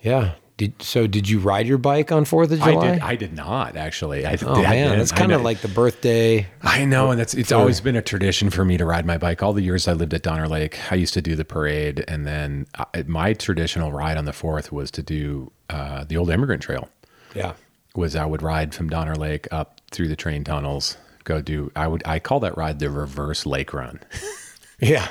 [0.02, 0.34] yeah.
[0.56, 2.76] Did, so did you ride your bike on Fourth of July?
[2.76, 3.02] I did.
[3.02, 4.24] I did not actually.
[4.24, 6.46] I, oh man, it's kind of like the birthday.
[6.62, 9.18] I know, and that's it's for, always been a tradition for me to ride my
[9.18, 9.42] bike.
[9.42, 12.24] All the years I lived at Donner Lake, I used to do the parade, and
[12.24, 16.62] then I, my traditional ride on the Fourth was to do uh, the old Immigrant
[16.62, 16.88] Trail.
[17.34, 17.54] Yeah,
[17.96, 21.88] was I would ride from Donner Lake up through the train tunnels go do I
[21.88, 24.00] would I call that ride the reverse lake run.
[24.80, 25.08] yeah.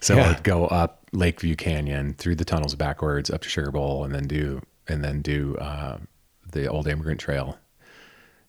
[0.00, 0.30] So yeah.
[0.30, 4.26] I'd go up Lakeview Canyon through the tunnels backwards up to Sugar Bowl and then
[4.26, 5.98] do and then do uh,
[6.50, 7.58] the old immigrant trail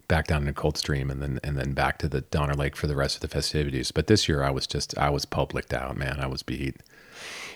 [0.07, 2.95] back down to Coldstream and then and then back to the Donner Lake for the
[2.95, 3.91] rest of the festivities.
[3.91, 6.19] But this year I was just I was publicked out, man.
[6.19, 6.77] I was beat.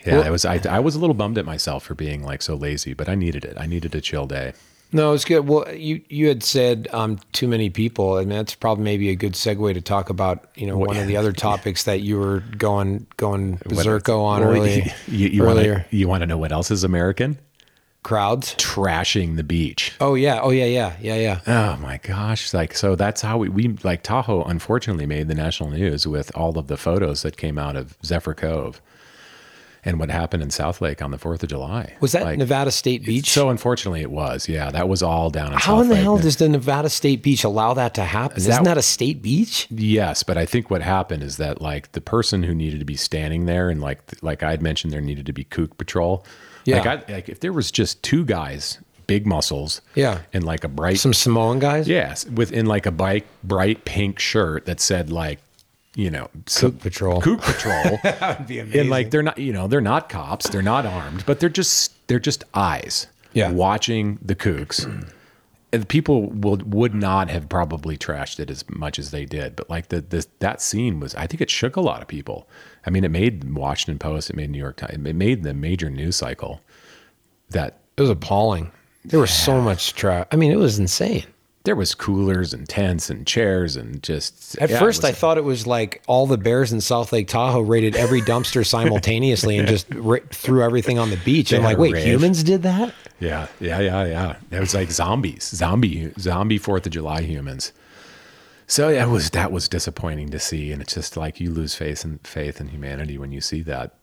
[0.06, 2.42] Yeah, well, it was I, I was a little bummed at myself for being like
[2.42, 3.58] so lazy, but I needed it.
[3.58, 4.54] I needed a chill day.
[4.94, 5.48] No, it's good.
[5.48, 9.34] Well, you you had said um, too many people, and that's probably maybe a good
[9.34, 13.08] segue to talk about you know one of the other topics that you were going
[13.18, 15.74] going berserko on well, early, you, you earlier.
[15.74, 17.40] Wanna, you want to know what else is American?
[18.04, 19.94] Crowds trashing the beach.
[20.00, 21.40] Oh yeah, oh yeah, yeah, yeah, yeah.
[21.48, 22.54] Oh my gosh!
[22.54, 24.44] Like so, that's how we we like Tahoe.
[24.44, 28.36] Unfortunately, made the national news with all of the photos that came out of Zephyr
[28.36, 28.82] Cove
[29.86, 31.94] and what happened in South Lake on the Fourth of July.
[32.00, 33.30] Was that like, Nevada State Beach?
[33.30, 34.48] So unfortunately, it was.
[34.48, 35.54] Yeah, that was all down in.
[35.54, 36.04] How South in the Lake.
[36.04, 38.38] hell does the Nevada State Beach allow that to happen?
[38.38, 39.68] Is Isn't that, that a state beach?
[39.70, 42.96] Yes, but I think what happened is that like the person who needed to be
[42.96, 46.26] standing there, and like like I had mentioned, there needed to be kook patrol.
[46.66, 46.78] Yeah.
[46.78, 49.82] Like, I, like if there was just two guys big muscles.
[49.96, 50.22] Yeah.
[50.32, 51.88] And like a bright some Samoan guys?
[51.88, 52.26] Yes.
[52.26, 55.40] Within like a bright bright pink shirt that said like
[55.96, 57.22] you know, Kook Patrol.
[57.22, 58.00] Kook Patrol.
[58.04, 58.82] that would be amazing.
[58.82, 62.08] And like they're not, you know, they're not cops, they're not armed, but they're just
[62.08, 63.08] they're just eyes.
[63.34, 63.52] Yeah.
[63.52, 64.86] Watching the kooks.
[65.72, 69.70] and people would would not have probably trashed it as much as they did, but
[69.70, 72.48] like the this that scene was, I think it shook a lot of people.
[72.86, 75.90] I mean, it made Washington Post, it made New York Times, it made the major
[75.90, 76.62] news cycle.
[77.50, 78.72] That it was appalling.
[79.06, 80.26] There was so much trash.
[80.32, 81.26] I mean, it was insane
[81.64, 85.46] there was coolers and tents and chairs and just at yeah, first I thought it
[85.46, 89.88] was like all the bears in South Lake Tahoe raided every dumpster simultaneously and just
[89.94, 91.54] ra- threw everything on the beach.
[91.54, 92.06] I'm like, wait, rave.
[92.06, 92.94] humans did that?
[93.20, 94.36] Yeah, yeah, yeah, yeah.
[94.52, 97.72] It was like zombies, zombie, zombie Fourth of July humans.
[98.68, 101.76] So yeah, it was that was disappointing to see, and it's just like you lose
[101.76, 103.96] faith in faith in humanity when you see that.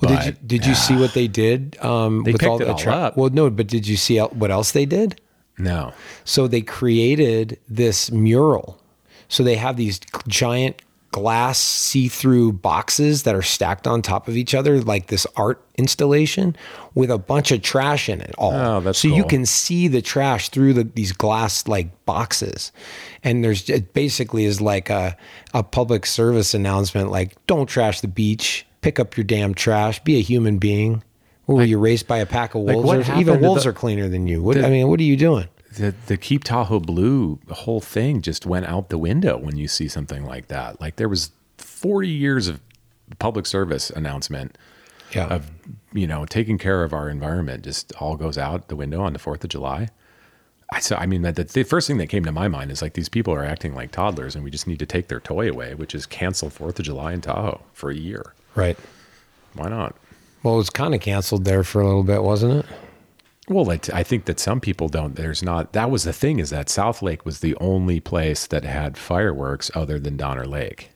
[0.00, 1.76] Well, but, did you did you see what they did?
[1.84, 3.16] Um, they with picked all it the all tra- up.
[3.16, 5.20] Well, no, but did you see what else they did?
[5.58, 5.92] No.
[6.24, 8.78] So they created this mural.
[9.28, 10.80] So they have these giant
[11.10, 16.54] glass see-through boxes that are stacked on top of each other like this art installation
[16.94, 18.54] with a bunch of trash in it all.
[18.54, 19.16] Oh, that's so cool.
[19.16, 22.72] you can see the trash through the, these glass like boxes.
[23.24, 25.16] And there's it basically is like a
[25.54, 30.18] a public service announcement like don't trash the beach, pick up your damn trash, be
[30.18, 31.02] a human being
[31.48, 33.06] What, were you raised by a pack of wolves?
[33.06, 34.42] happened Even wolves the- are cleaner than you.
[34.42, 35.48] What, the- I mean, what are you doing?
[35.76, 39.86] the the Keep Tahoe Blue whole thing just went out the window when you see
[39.88, 40.80] something like that.
[40.80, 42.60] Like there was 40 years of
[43.18, 44.56] public service announcement
[45.12, 45.26] Yeah.
[45.28, 45.50] of
[45.92, 49.18] you know taking care of our environment just all goes out the window on the
[49.18, 49.88] 4th of July.
[50.72, 52.82] I so I mean that the, the first thing that came to my mind is
[52.82, 55.48] like these people are acting like toddlers and we just need to take their toy
[55.50, 58.34] away, which is cancel 4th of July in Tahoe for a year.
[58.54, 58.78] Right.
[59.54, 59.94] Why not?
[60.42, 62.66] Well, it was kind of canceled there for a little bit, wasn't it?
[63.48, 65.16] Well, I, I think that some people don't.
[65.16, 65.72] There's not.
[65.72, 69.70] That was the thing is that South Lake was the only place that had fireworks
[69.74, 70.90] other than Donner Lake.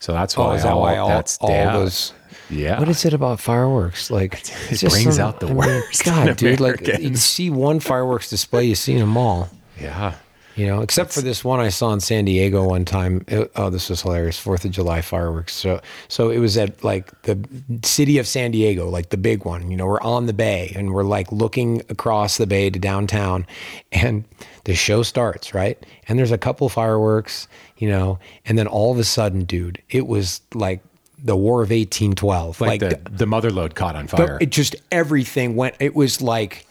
[0.00, 1.72] So that's oh, why Oh, is that all, why all- that's all yeah.
[1.72, 2.12] those-
[2.48, 2.78] Yeah.
[2.78, 4.10] What is it about fireworks?
[4.10, 4.40] Like
[4.70, 6.60] It brings out the worst in God, dude!
[6.60, 9.50] Like you see one fireworks display, you see them all.
[9.80, 10.14] Yeah.
[10.58, 13.24] You know, except for this one I saw in San Diego one time.
[13.28, 14.38] It- oh, this was hilarious!
[14.40, 15.54] Fourth of July fireworks.
[15.54, 17.38] So, so it was at like the
[17.84, 19.70] city of San Diego, like the big one.
[19.70, 23.46] You know, we're on the bay and we're like looking across the bay to downtown,
[23.92, 24.24] and
[24.64, 25.78] the show starts right.
[26.08, 27.46] And there's a couple fireworks,
[27.76, 30.82] you know, and then all of a sudden, dude, it was like
[31.22, 32.60] the War of 1812.
[32.60, 34.38] Like, the, the mother load caught on the- fire.
[34.40, 35.76] it just everything went.
[35.78, 36.66] It was like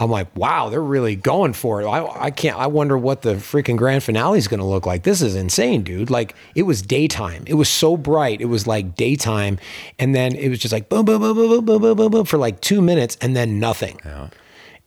[0.00, 1.86] I'm like, wow, they're really going for it.
[1.86, 2.58] I, I can't.
[2.58, 5.02] I wonder what the freaking grand finale is going to look like.
[5.02, 6.08] This is insane, dude.
[6.08, 7.44] Like it was daytime.
[7.46, 8.40] It was so bright.
[8.40, 9.58] It was like daytime,
[9.98, 12.24] and then it was just like boom, boom, boom, boom, boom, boom, boom, boom, boom
[12.24, 14.00] for like two minutes, and then nothing.
[14.02, 14.30] Yeah.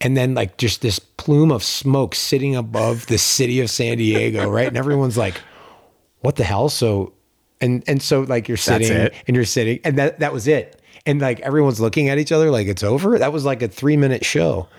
[0.02, 4.50] And then like just this plume of smoke sitting above the city of San Diego,
[4.50, 4.68] right?
[4.68, 5.40] And everyone's like,
[6.22, 6.70] what the hell?
[6.70, 7.14] So,
[7.62, 8.92] and and so like you're sitting
[9.28, 10.82] and you're sitting, and that that was it.
[11.06, 13.20] And like everyone's looking at each other like it's over.
[13.20, 14.70] That was like a three minute show.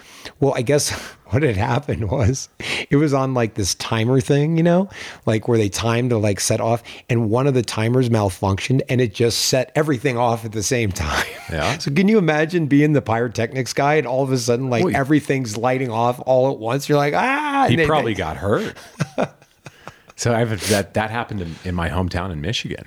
[0.40, 0.90] Well, I guess
[1.26, 2.48] what had happened was
[2.88, 4.88] it was on like this timer thing, you know,
[5.26, 9.02] like where they timed to like set off, and one of the timers malfunctioned and
[9.02, 11.26] it just set everything off at the same time.
[11.50, 11.76] Yeah.
[11.84, 14.96] So can you imagine being the pyrotechnics guy and all of a sudden like Well,
[14.96, 16.88] everything's lighting off all at once?
[16.88, 18.74] You're like, ah, he they- probably got hurt.
[20.16, 22.86] so I've that that happened in, in my hometown in Michigan.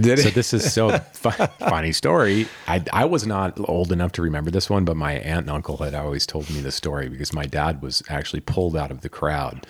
[0.00, 0.34] Did so it?
[0.34, 2.48] this is so fu- funny story.
[2.66, 5.78] I I was not old enough to remember this one, but my aunt and uncle
[5.78, 9.08] had always told me the story because my dad was actually pulled out of the
[9.08, 9.66] crowd.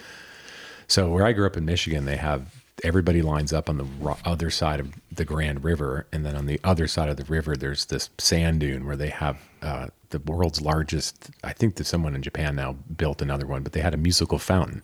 [0.89, 4.51] So where I grew up in Michigan, they have everybody lines up on the other
[4.51, 7.87] side of the Grand River, and then on the other side of the river, there's
[7.87, 11.31] this sand dune where they have uh, the world's largest.
[11.43, 14.39] I think that someone in Japan now built another one, but they had a musical
[14.39, 14.83] fountain,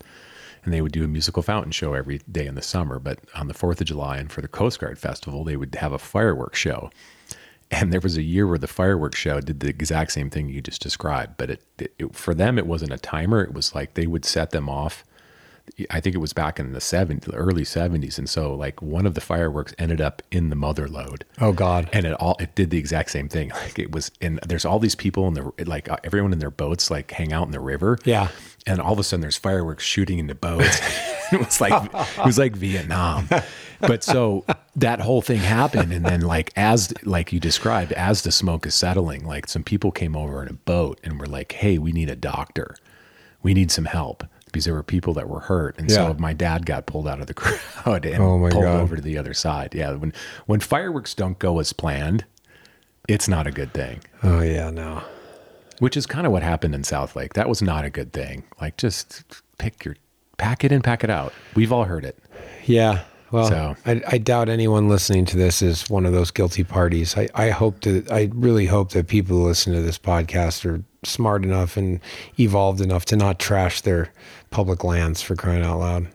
[0.64, 2.98] and they would do a musical fountain show every day in the summer.
[2.98, 5.92] But on the Fourth of July and for the Coast Guard Festival, they would have
[5.92, 6.90] a fireworks show.
[7.70, 10.60] And there was a year where the fireworks show did the exact same thing you
[10.60, 13.42] just described, but it, it, it for them it wasn't a timer.
[13.42, 15.04] It was like they would set them off.
[15.90, 19.06] I think it was back in the 70s, the early 70s, and so like one
[19.06, 21.24] of the fireworks ended up in the mother load.
[21.40, 21.88] Oh God.
[21.92, 23.50] And it all it did the exact same thing.
[23.62, 26.50] Like it was in there's all these people in the like uh, everyone in their
[26.50, 27.96] boats like hang out in the river.
[28.04, 28.28] Yeah.
[28.66, 30.80] And all of a sudden there's fireworks shooting into boats.
[31.32, 33.28] it was like it was like Vietnam.
[33.80, 34.44] But so
[34.76, 38.74] that whole thing happened and then like as like you described as the smoke is
[38.74, 42.10] settling like some people came over in a boat and were like, "Hey, we need
[42.10, 42.76] a doctor.
[43.42, 45.96] We need some help." Because there were people that were hurt, and Yeah.
[45.96, 48.80] so my dad got pulled out of the crowd and Oh, pulled God.
[48.80, 49.74] over to the other side.
[49.74, 50.12] Yeah, when
[50.46, 52.24] when fireworks don't go as planned,
[53.08, 54.00] it's not a good thing.
[54.22, 55.02] Oh yeah, no.
[55.78, 57.32] Which is kind of what happened in South Lake.
[57.34, 58.44] That was not a good thing.
[58.60, 59.24] Like just
[59.58, 59.96] pick your
[60.36, 61.32] pack it in, pack it out.
[61.56, 62.18] We've all heard it.
[62.66, 63.04] Yeah.
[63.32, 67.16] Well, So- I, I doubt anyone listening to this is one of those guilty parties.
[67.16, 70.84] I, I hope that I really hope that people who listen to this podcast are
[71.02, 71.98] smart enough and
[72.38, 74.12] evolved enough to not trash their
[74.50, 76.08] public lands for crying out loud.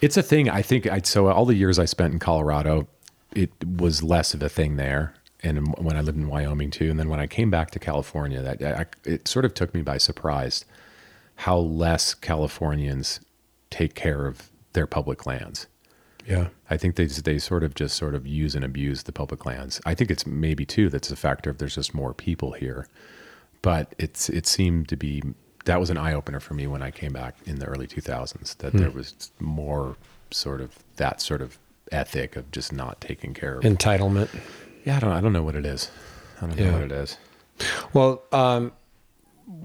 [0.00, 0.48] It's a thing.
[0.48, 2.86] I think I so all the years I spent in Colorado,
[3.34, 5.14] it was less of a thing there.
[5.42, 8.40] And when I lived in Wyoming too, and then when I came back to California,
[8.40, 10.64] that I, it sort of took me by surprise
[11.36, 13.20] how less Californians
[13.70, 15.66] take care of their public lands.
[16.26, 16.48] Yeah.
[16.70, 19.80] I think they they sort of just sort of use and abuse the public lands.
[19.84, 22.88] I think it's maybe too that's a factor of there's just more people here,
[23.62, 25.22] but it's it seemed to be
[25.66, 28.56] that was an eye opener for me when I came back in the early 2000s
[28.58, 28.78] that Hmm.
[28.78, 29.96] there was more
[30.30, 31.58] sort of that sort of
[31.92, 34.28] ethic of just not taking care of Entitlement.
[34.84, 35.90] Yeah, I don't I don't know what it is.
[36.38, 36.72] I don't know Yeah.
[36.72, 37.18] what it is.
[37.92, 38.72] Well, um,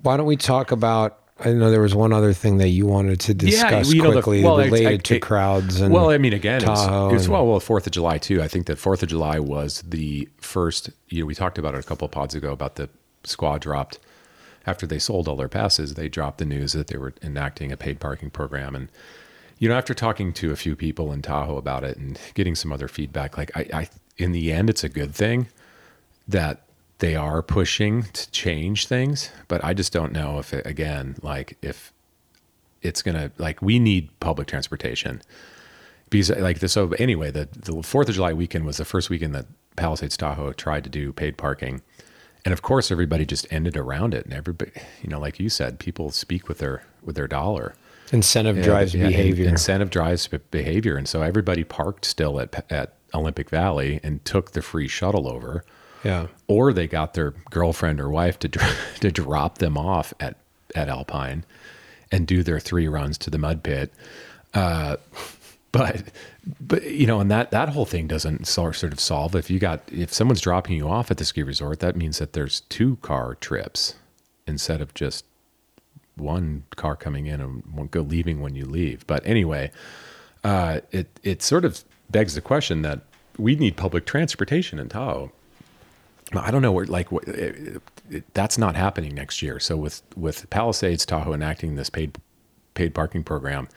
[0.03, 1.18] why don't we talk about?
[1.41, 4.15] I know there was one other thing that you wanted to discuss you know, the-
[4.21, 7.09] quickly well, related I- to it- crowds and well, I mean, again, it was, Tahoe
[7.09, 8.41] it was well, well, Fourth of July too.
[8.41, 10.89] I think that Fourth of July was the first.
[11.09, 12.89] You know, we talked about it a couple of pods ago about the
[13.23, 13.99] squad dropped
[14.67, 15.93] after they sold all their passes.
[15.93, 18.89] They dropped the news that they were enacting a paid parking program, and
[19.57, 22.71] you know, after talking to a few people in Tahoe about it and getting some
[22.71, 25.47] other feedback, like I, I in the end, it's a good thing
[26.27, 26.63] that
[26.99, 31.57] they are pushing to change things, but I just don't know if it, again, like
[31.61, 31.91] if
[32.81, 35.21] it's gonna like we need public transportation
[36.09, 36.73] because like this.
[36.73, 39.45] So anyway, the the Fourth of July weekend was the first weekend that
[39.75, 41.81] Palisades Tahoe tried to do paid parking,
[42.45, 44.71] and of course everybody just ended around it, and everybody,
[45.01, 47.75] you know, like you said, people speak with their with their dollar.
[48.11, 49.47] Incentive drives yeah, behavior.
[49.47, 54.61] Incentive drives behavior, and so everybody parked still at at Olympic Valley and took the
[54.61, 55.63] free shuttle over.
[56.03, 56.27] Yeah.
[56.47, 60.35] Or they got their girlfriend or wife to dr- to drop them off at
[60.75, 61.45] at Alpine
[62.11, 63.91] and do their three runs to the mud pit.
[64.53, 64.97] Uh,
[65.71, 66.03] but
[66.59, 69.81] but you know, and that that whole thing doesn't sort of solve if you got
[69.91, 73.35] if someone's dropping you off at the ski resort, that means that there's two car
[73.35, 73.95] trips
[74.47, 75.25] instead of just
[76.15, 79.05] one car coming in and one go leaving when you leave.
[79.07, 79.71] But anyway,
[80.43, 83.01] uh, it it sort of begs the question that
[83.37, 85.31] we need public transportation in Tahoe.
[86.33, 89.59] I don't know where like what, it, it, that's not happening next year.
[89.59, 92.17] So with with Palisades Tahoe enacting this paid
[92.73, 93.67] paid parking program,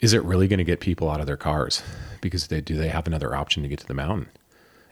[0.00, 1.82] is it really going to get people out of their cars?
[2.20, 4.28] Because they do they have another option to get to the mountain?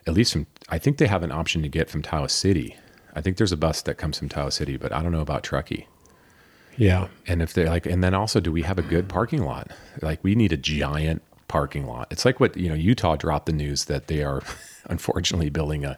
[0.05, 2.77] At least from I think they have an option to get from Tahoe City.
[3.15, 5.43] I think there's a bus that comes from Tahoe City, but I don't know about
[5.43, 5.87] Truckee.
[6.77, 7.07] Yeah.
[7.27, 9.71] And if they're like, and then also, do we have a good parking lot?
[10.01, 12.07] Like, we need a giant parking lot.
[12.09, 14.41] It's like what, you know, Utah dropped the news that they are
[14.85, 15.97] unfortunately building a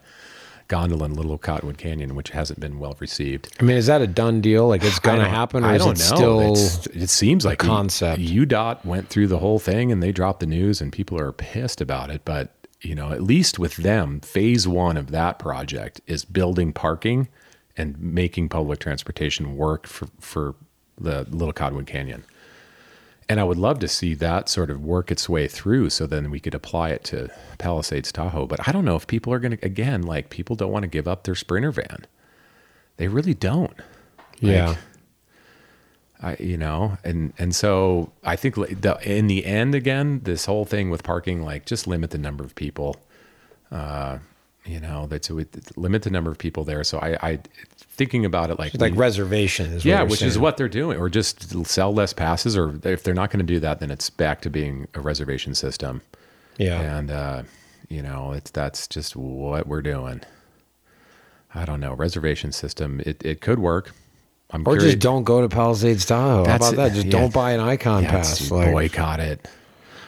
[0.67, 3.55] gondola in Little Cottonwood Canyon, which hasn't been well received.
[3.59, 4.67] I mean, is that a done deal?
[4.67, 6.15] Like it's going to happen, or I don't it know.
[6.15, 6.39] still?
[6.41, 8.19] It's- it seems a like concept.
[8.21, 11.81] UDOT went through the whole thing and they dropped the news, and people are pissed
[11.81, 12.21] about it.
[12.25, 12.51] But
[12.81, 17.29] you know, at least with them, phase one of that project is building parking
[17.77, 20.55] and making public transportation work for for
[20.97, 22.23] the Little Cottonwood Canyon.
[23.27, 26.29] And I would love to see that sort of work its way through so then
[26.29, 28.45] we could apply it to Palisades Tahoe.
[28.45, 30.87] But I don't know if people are going to, again, like people don't want to
[30.87, 32.05] give up their Sprinter van.
[32.97, 33.73] They really don't.
[34.39, 34.75] Yeah.
[36.21, 40.65] I, you know, and, and so I think the, in the end, again, this whole
[40.65, 42.95] thing with parking, like just limit the number of people,
[43.71, 44.19] uh,
[44.65, 45.45] you know, that's a
[45.75, 46.83] limit the number of people there.
[46.83, 47.39] So I, I
[47.77, 50.97] thinking about it like, like we- reservation is what yeah, which is what they're doing,
[50.99, 54.09] or just sell less passes, or if they're not going to do that, then it's
[54.09, 56.01] back to being a reservation system.
[56.57, 56.79] Yeah.
[56.97, 57.43] and uh,
[57.89, 60.21] you know, it's that's just what we're doing.
[61.53, 63.01] I don't know, reservation system.
[63.05, 63.91] It it could work.
[64.51, 66.45] I'm Or curious- just don't go to Palisades Tahoe.
[66.45, 66.93] How about that?
[66.93, 67.11] Just Yeah.
[67.11, 68.51] don't buy an Ikon Yeah, pass.
[68.51, 69.47] Like, boycott it.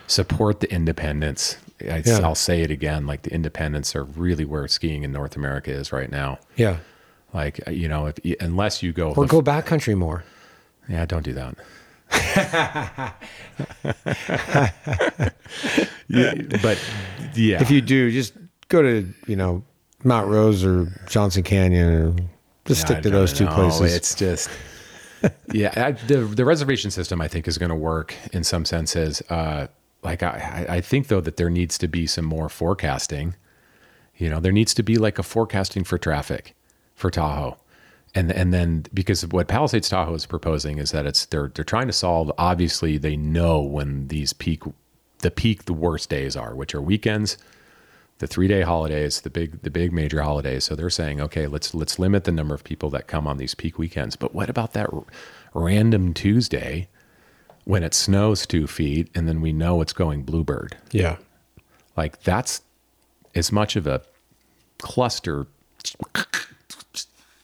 [0.08, 1.58] Support the independents.
[1.82, 2.20] I, Yeah.
[2.24, 3.06] I'll say it again.
[3.08, 6.40] Like the independents are really where skiing in North America is right now.
[6.56, 6.78] yeah.
[7.34, 10.24] Like you know, if unless you go Or the- go backcountry more.
[10.90, 11.56] Yeah, don't do that.
[16.08, 16.80] yeah, but
[17.36, 18.34] yeah, If you do, just
[18.70, 19.64] go to, you know,
[20.04, 22.16] Mount Rose or Johnson Canyon or
[22.66, 23.54] just stick to those two know.
[23.54, 23.94] places.
[23.96, 24.50] It's just,
[25.52, 29.22] yeah, I, the the reservation system I think is going to work in some senses.
[29.30, 29.68] Uh,
[30.04, 33.36] like I, I think though that there needs to be some more forecasting.
[34.16, 36.56] You know, there needs to be like a forecasting for traffic
[36.96, 37.58] for Tahoe.
[38.16, 41.88] And and then because what Palisades Tahoe is proposing is that it's they're they're trying
[41.88, 44.64] to solve obviously they know when these peak
[45.20, 47.38] the peak the worst days are, which are weekends,
[48.20, 50.64] the three day holidays, the big the big major holidays.
[50.64, 53.56] So they're saying, okay, let's let's limit the number of people that come on these
[53.56, 54.16] peak weekends.
[54.16, 55.04] But what about that r-
[55.54, 56.88] random Tuesday
[57.68, 60.78] when it snows two feet and then we know it's going bluebird?
[60.92, 61.18] yeah.
[61.98, 62.62] Like that's
[63.36, 64.02] as much of a
[64.78, 65.48] cluster,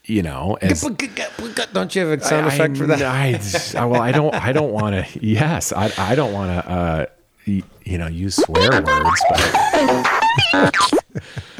[0.04, 0.56] you know.
[0.62, 3.02] As, Don't you have a sound I- effect for that?
[3.02, 3.40] I,
[3.80, 4.32] I- well, I don't.
[4.32, 5.26] I don't want to.
[5.26, 5.92] Yes, I.
[5.98, 6.70] I don't want to.
[6.70, 7.06] Uh,
[7.48, 10.74] y- you know, use swear words, but.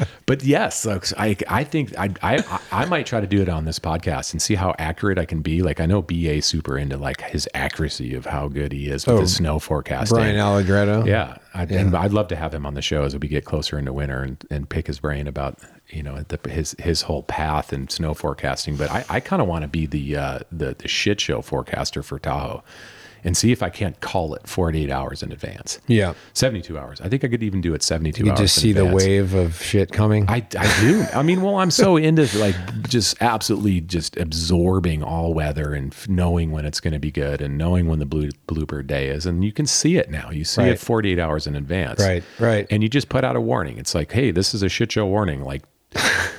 [0.27, 3.77] But yes, I I think I, I I might try to do it on this
[3.77, 5.61] podcast and see how accurate I can be.
[5.61, 9.17] Like I know BA super into like his accuracy of how good he is with
[9.17, 10.17] Oh, his snow forecasting.
[10.17, 11.05] Bryan Allegretto.
[11.05, 11.79] Yeah, I'd, Yeah.
[11.81, 14.23] and I'd love to have him on the show as we get closer into winter
[14.23, 15.59] and, and pick his brain about
[15.89, 18.77] you know the, his his whole path and snow forecasting.
[18.77, 22.01] But I, I kind of want to be the uh, the the shit show forecaster
[22.01, 22.63] for Tahoe,
[23.25, 25.79] and see if I can't call it 48 hours in advance.
[25.87, 26.13] Yeah.
[26.33, 27.01] 72 hours.
[27.01, 28.39] I think I could even do it 72 You hours.
[28.39, 30.25] just in see the wave of shit coming.
[30.29, 31.03] I, I do.
[31.13, 32.55] I mean, well, I'm so into like
[32.87, 37.41] just absolutely just absorbing all weather and f- knowing when it's going to be good
[37.41, 40.29] and knowing when the blue bluebird day is, and you can see it now.
[40.29, 40.71] You see Right.
[40.71, 42.67] it 48 hours in advance, Right, right.
[42.69, 43.77] And you just put out a warning.
[43.77, 45.41] It's like, hey, this is a shit show warning.
[45.43, 45.63] Like,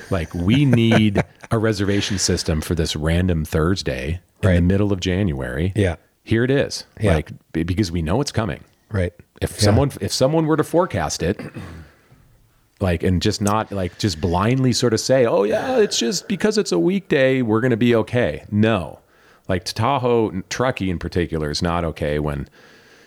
[0.09, 1.21] like we need
[1.51, 5.73] a reservation system for this random Thursday in the middle of January.
[5.75, 5.95] Yeah.
[6.27, 6.83] Here it is.
[6.99, 7.13] Yeah.
[7.15, 8.63] Like because we know it's coming.
[8.91, 9.13] right.
[9.41, 9.57] If Yeah.
[9.65, 11.39] someone if someone were to forecast it,
[12.81, 16.57] like and just not like just blindly sort of say oh yeah it's just because
[16.59, 18.99] it's a weekday we're going to be okay no
[19.47, 22.47] like tahoe truckee in particular is not okay when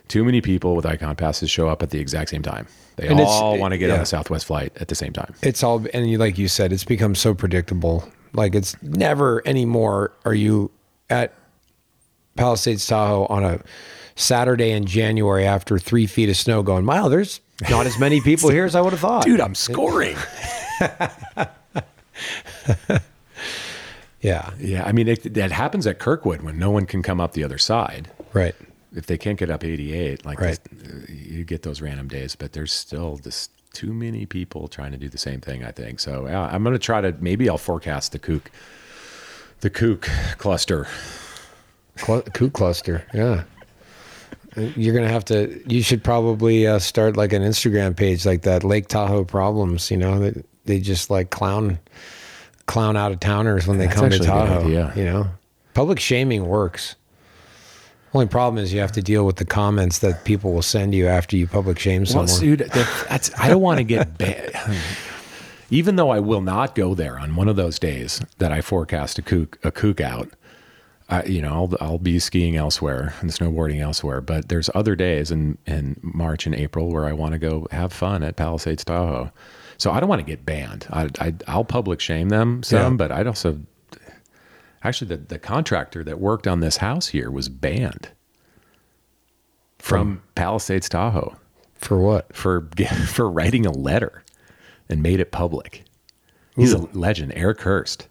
[0.08, 2.66] too many people with Ikon passes show up at the exact same time
[2.96, 4.02] they And all want to get on yeah.
[4.02, 6.84] a southwest flight at the same time It's all, and you, like you said, it's
[6.84, 8.06] become so predictable.
[8.32, 10.12] Like it's never anymore.
[10.24, 10.70] Are you
[11.08, 11.32] at
[12.45, 13.61] Palisades Tahoe on a
[14.16, 18.49] Saturday in January after three feet of snow going, wow, there's not as many people
[18.49, 19.24] here as I would have thought.
[19.24, 20.16] dude i'm scoring
[24.22, 24.51] Yeah.
[24.59, 27.45] yeah i mean it, that happens at kirkwood when no one can come up the
[27.45, 28.55] other side Right.
[28.95, 30.59] if they can't get up 88 like Right.
[30.70, 34.99] this- you get those random days but there's still just too many people trying to
[34.99, 37.59] do the same thing i think so yeah, i'm going to try to maybe i'll
[37.59, 38.51] forecast the kook
[39.61, 40.86] the kook cluster
[42.01, 43.05] Cl- cluster.
[43.12, 43.44] Yeah.
[44.57, 48.42] You're going to have to, you should probably uh, start like an Instagram page like
[48.42, 51.78] that Lake Tahoe problems, you know, that they just like clown,
[52.66, 54.68] clown out of towners when they That's come to actually a good Tahoe.
[54.68, 54.94] Yeah.
[54.96, 55.28] You know,
[55.74, 56.96] public shaming works.
[58.12, 61.07] Only problem is you have to deal with the comments that people will send you
[61.07, 62.57] after you public shame well, someone.
[62.57, 64.53] dude that, that's i don't want to get bad
[65.70, 69.18] even though i will not go there on one of those days that i forecast
[69.18, 70.28] a kook a kook out
[71.11, 75.30] I, you know, I'll, I'll be skiing elsewhere and snowboarding elsewhere, but there's other days
[75.32, 79.32] in, in March and April where I want to go have fun at Palisades Tahoe.
[79.76, 80.86] So I don't want to get banned.
[80.90, 82.96] I, I, I'll public shame them some, Yeah.
[82.96, 83.58] but I'd also,
[84.84, 88.11] actually the, the contractor that worked on this house here was banned
[89.78, 91.34] from Palisades Tahoe
[91.74, 92.34] For what?
[92.36, 92.68] for,
[93.08, 94.22] for writing a letter
[94.88, 95.84] and made it public.
[96.56, 98.06] He's a legend, Eric Hurst.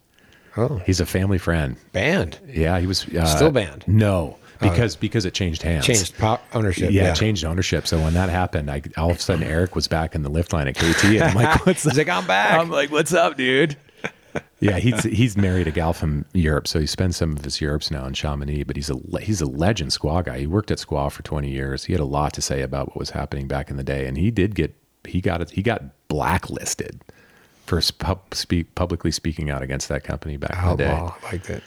[0.60, 1.76] Oh, He's a family friend.
[1.92, 2.38] banned.
[2.46, 3.84] Yeah, he was uh, Still banned?
[3.86, 5.86] No, because because it changed hands.
[5.86, 6.14] Changed
[6.52, 6.90] ownership.
[6.90, 7.12] Yeah, Yeah.
[7.12, 7.86] it changed ownership.
[7.86, 10.52] So when that happened, I all of a sudden Eric was back in the lift
[10.52, 12.58] line at KT, and I'm like, "What's He's like, I'm back.
[12.60, 13.76] I'm like, "What's up, dude?"
[14.60, 17.90] yeah, he's he's married a gal from Europe, so he spends some of his Europes
[17.90, 18.64] now in Chamonix.
[18.64, 20.40] But he's a he's a legend squaw guy.
[20.40, 21.84] He worked at squaw for 20 years.
[21.84, 24.18] He had a lot to say about what was happening back in the day, and
[24.18, 24.74] he did get
[25.06, 27.00] he got it he got blacklisted
[27.70, 30.90] for pub, speak, publicly speaking out against that company back in the day.
[30.90, 31.62] I like that.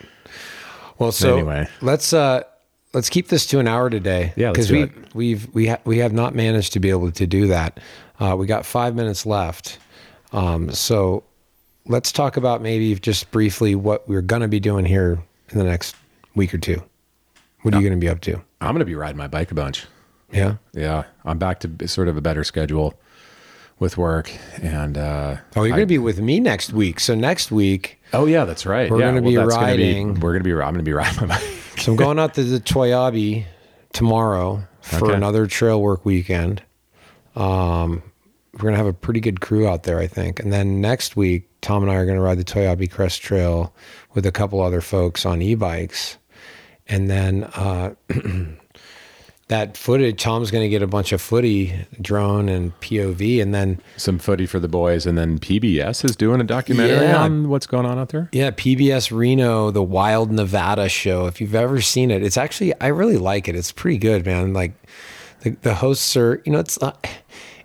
[0.99, 1.65] Well, so Anyway.
[1.81, 2.43] let's uh
[2.93, 4.33] let's keep this to an hour today.
[4.35, 4.91] Yeah, because we it.
[5.15, 7.79] we've we ha- we have not managed to be able to do that.
[8.19, 9.79] Uh, we got five minutes left,
[10.33, 11.23] um, so
[11.87, 15.63] let's talk about maybe just briefly what we're going to be doing here in the
[15.63, 15.95] next
[16.35, 16.83] week or two.
[17.61, 18.33] What are you going to be up to?
[18.59, 19.85] I'm going to be riding my bike a bunch.
[20.33, 20.57] Yeah.
[20.73, 22.93] Yeah, I'm back to sort of a better schedule
[23.79, 26.99] with work, and uh, Oh, you're I- to be with me next week.
[26.99, 28.89] So next week, Oh yeah, that's right.
[28.91, 30.51] We're Yeah, gonna be that's gonna riding- we're gonna be.
[30.53, 31.43] I'm gonna be riding my bike.
[31.79, 33.45] So I'm going out to the Toiyabe
[33.91, 35.13] tomorrow for Okay.
[35.15, 36.61] another trail work weekend.
[37.35, 38.03] Um,
[38.53, 40.39] we're gonna have a pretty good crew out there, I think.
[40.39, 43.73] And then next week, Tom and I are gonna ride the Toiyabe Crest Trail
[44.13, 46.17] with a couple other folks on e-bikes.
[46.87, 47.95] And then uh,
[49.49, 54.17] that footage, Tom's gonna get a bunch of footy drone and POV, and then Some
[54.19, 57.21] footy for the boys, and then PBS is doing a documentary Yeah.
[57.23, 58.29] on what's going on out there.
[58.31, 61.25] Yeah, PBS Reno, the Wild Nevada show.
[61.27, 63.55] If you've ever seen it, it's actually I really like it.
[63.55, 64.53] It's pretty good, man.
[64.53, 64.73] Like
[65.41, 67.05] the the hosts are, you know, it's not,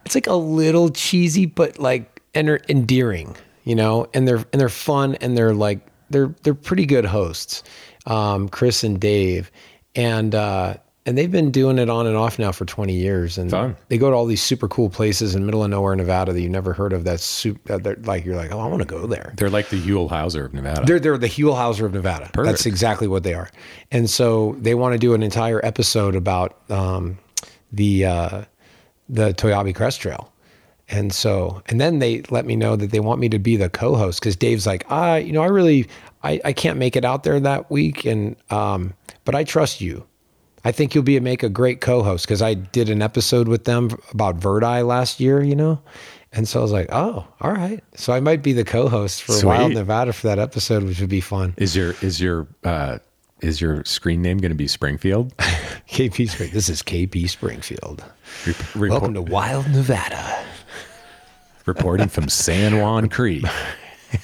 [0.04, 4.68] it's like a little cheesy, but like enter, endearing, you know, and they're and they're
[4.68, 7.62] fun and they're like they're they're pretty good hosts,
[8.06, 9.50] um, Chris and Dave,
[9.94, 10.74] and uh,
[11.08, 13.76] and they've been doing it on and off now for twenty years, and Fun.
[13.88, 16.50] they go to all these super cool places in middle of nowhere, Nevada that you
[16.50, 17.04] never heard of.
[17.04, 19.32] That's super, that they're like you're like, oh, I want to go there.
[19.36, 20.84] They're like the Huell Howser of Nevada.
[20.84, 22.30] They're they're the Huell Howser of Nevada.
[22.32, 22.46] Perfect.
[22.52, 23.48] That's exactly what they are.
[23.90, 27.18] And so they want to do an entire episode about um,
[27.72, 28.44] the uh,
[29.08, 30.30] the Toiyabe Crest Trail.
[30.90, 33.68] And so, and then they let me know that they want me to be the
[33.68, 35.86] co-host because Dave's like, ah, you know, I really,
[36.22, 38.94] I, I can't make it out there that week, and um,
[39.26, 40.07] but I trust you.
[40.68, 43.88] I think you'll be make a great co-host because I did an episode with them
[44.10, 45.80] about Verdi last year, you know,
[46.30, 47.82] and so I was like, oh, all right.
[47.94, 51.22] So I might be the co-host for Wild Nevada for that episode, which would be
[51.22, 51.54] fun.
[51.56, 52.98] Is your is your uh,
[53.40, 55.34] is your screen name going to be Springfield?
[55.88, 56.50] KP Spring.
[56.52, 58.04] This is KP Springfield.
[58.74, 60.44] Re- Welcome to Wild Nevada.
[61.64, 63.46] reporting from San Juan Creek.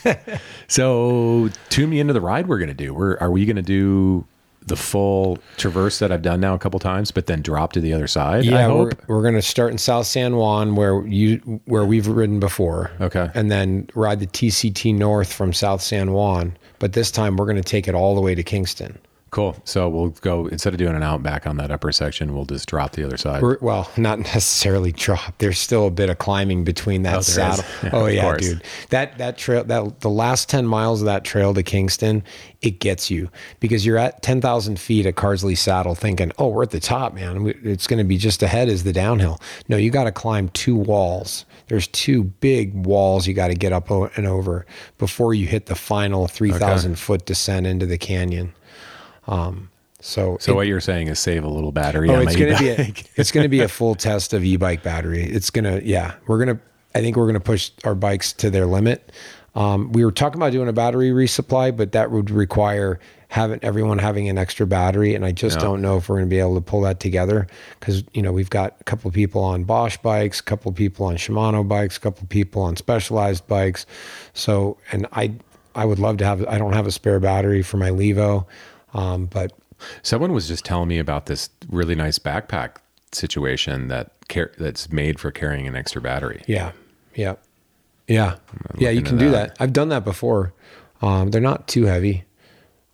[0.68, 2.92] so tune me into the ride we're going to do.
[2.92, 4.26] We're, are we going to do
[4.67, 7.93] the full traverse that I've done now a couple times, but then drop to the
[7.93, 8.45] other side?
[8.47, 12.07] I Yeah, we're, we're going to start in South San Juan where you where we've
[12.07, 12.91] ridden before.
[13.01, 13.31] Okay.
[13.35, 17.57] And then ride the TCT north from South San Juan, but this time we're going
[17.57, 18.99] to take it all the way to Kingston.
[19.35, 19.57] Cool.
[19.64, 22.68] So we'll go instead of doing an out back on that upper section, we'll just
[22.68, 23.43] drop the other side.
[23.43, 25.39] We're, well, not necessarily drop.
[25.39, 27.64] There's still a bit of climbing between that Oh, saddle.
[27.82, 28.49] Yeah, oh yeah, course.
[28.49, 28.62] dude.
[28.91, 32.22] That that trail that the last ten miles of that trail to Kingston,
[32.62, 33.28] it gets you
[33.59, 37.12] because you're at ten thousand feet at Carsley Saddle, thinking, "Oh, we're at the top,
[37.12, 37.53] man.
[37.64, 40.76] It's going to be just ahead is the downhill." No, you got to climb two
[40.76, 41.45] walls.
[41.66, 44.64] There's two big walls you got to get up and over
[44.99, 48.55] before you hit the final three thousand foot descent into the canyon.
[49.27, 49.70] Um,
[50.01, 52.11] so so it- what you're saying is save a little battery.
[52.11, 55.25] Oh, on it's gonna be a, it's gonna be a full test of e-bike battery.
[55.25, 56.61] It's gonna yeah, we're gonna
[56.95, 59.12] I think we're gonna push our bikes to their limit.
[59.55, 62.99] Um, we were talking about doing a battery resupply, but that would require
[63.29, 65.62] having everyone having an extra battery, and I just Yeah.
[65.64, 67.47] don't know if we're gonna be able to pull that together
[67.81, 70.77] because you know we've got a couple of people on Bosch bikes, a couple of
[70.77, 73.87] people on Shimano bikes, a couple of people on Specialized bikes.
[74.35, 75.33] So, and I
[75.75, 78.45] I would love to have I don't have a spare battery for my Levo,
[78.95, 79.53] um, but
[80.03, 82.76] Someone was just telling me about this really nice backpack
[83.12, 86.42] situation that car- that's made for carrying an extra battery.
[86.47, 86.72] Yeah.
[87.14, 87.34] Yeah.
[88.07, 88.36] Yeah.
[88.78, 89.49] Yeah, you can do that.
[89.51, 89.62] that.
[89.62, 90.53] I've done that before.
[91.03, 92.24] Um, they're not too heavy.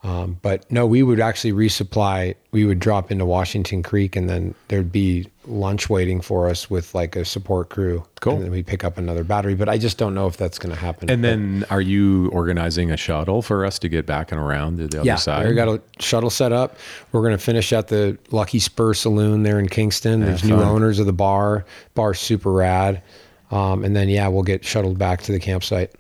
[0.03, 2.35] Um, but no, we would actually resupply.
[2.53, 6.95] We would drop into Washington Creek and then there'd be lunch waiting for us with
[6.95, 8.03] like a support crew.
[8.21, 8.37] Cool.
[8.37, 9.55] And then we pick up another battery.
[9.55, 11.11] But I just don't know if that's going to happen.
[11.11, 14.79] And But- then are you organizing a shuttle for us to get back and around
[14.79, 15.43] to the yeah, other side?
[15.43, 16.79] Yeah, we got a shuttle set up.
[17.13, 20.21] We're going to finish at the Lucky Spur Saloon there in Kingston.
[20.21, 21.67] There's new owners of the bar.
[21.95, 23.03] Bar super rad.
[23.51, 25.93] Um, and then yeah, we'll get shuttled back to the campsite.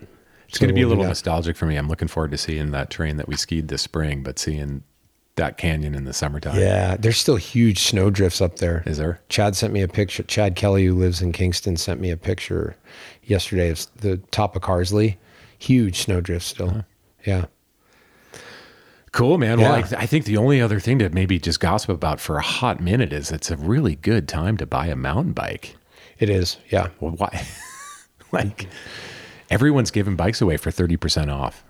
[0.50, 1.76] It's going to be a little nostalgic for me.
[1.76, 4.82] I'm looking forward to seeing that train that we skied this spring, but seeing
[5.36, 6.58] that canyon in the summertime.
[6.58, 8.82] Yeah, there's still huge snow drifts up there.
[8.84, 9.20] Is there?
[9.28, 10.24] Chad sent me a picture.
[10.24, 12.76] Chad Kelly, who lives in Kingston, sent me a picture
[13.22, 15.16] yesterday of the top of Carsley.
[15.60, 16.84] Huge snow drifts still.
[17.24, 17.44] Yeah.
[19.12, 19.60] Cool, man.
[19.60, 19.98] Well, Yeah.
[19.98, 22.80] I, I think the only other thing to maybe just gossip about for a hot
[22.80, 25.76] minute is it's a really good time to buy a mountain bike.
[26.18, 26.58] It is.
[26.70, 26.88] Yeah.
[27.00, 27.46] Well, why?
[28.32, 28.66] like
[29.50, 31.64] everyone's giving bikes away for 30% off.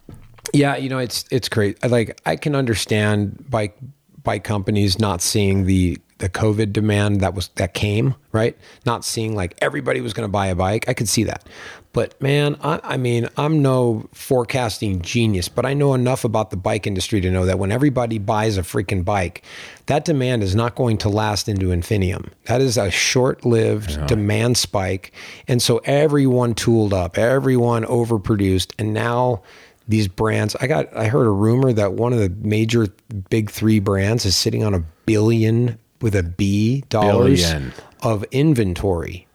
[0.52, 1.82] Yeah, you know, it's it's great.
[1.88, 3.76] Like I can understand bike
[4.22, 8.56] bike companies not seeing the the COVID demand that was that came, right?
[8.84, 10.88] Not seeing like everybody was going to buy a bike.
[10.88, 11.46] I could see that.
[11.92, 16.56] But man, I, I mean, I'm no forecasting genius, but I know enough about the
[16.56, 19.42] bike industry to know that when everybody buys a freaking bike,
[19.86, 22.30] that demand is not going to last into infinitum.
[22.44, 25.12] That is a short-lived demand spike,
[25.48, 29.42] and so everyone tooled up, everyone overproduced, and now
[29.88, 32.86] these brands i got i heard a rumor that one of the major
[33.28, 37.72] big three brands is sitting on a billion with a b dollars Billion.
[38.02, 39.26] of inventory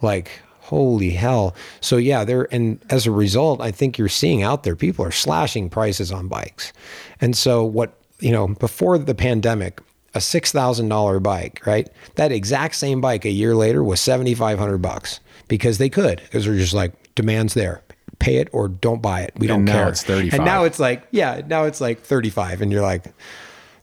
[0.00, 0.30] like
[0.68, 1.54] holy hell.
[1.80, 5.10] So yeah there and as a result i think you're seeing out there people are
[5.10, 6.72] slashing prices on bikes.
[7.20, 7.90] And so what
[8.20, 9.80] you know before the pandemic
[10.14, 11.88] a $6000 bike right?
[12.16, 16.20] That exact same bike a year later was 7500 bucks because they could.
[16.22, 17.82] Because they're just like demands there.
[18.18, 19.32] Pay it or don't buy it.
[19.36, 19.88] We don't And now care.
[19.88, 20.34] it's 35.
[20.40, 23.04] and now it's like yeah now it's like 35 and you're like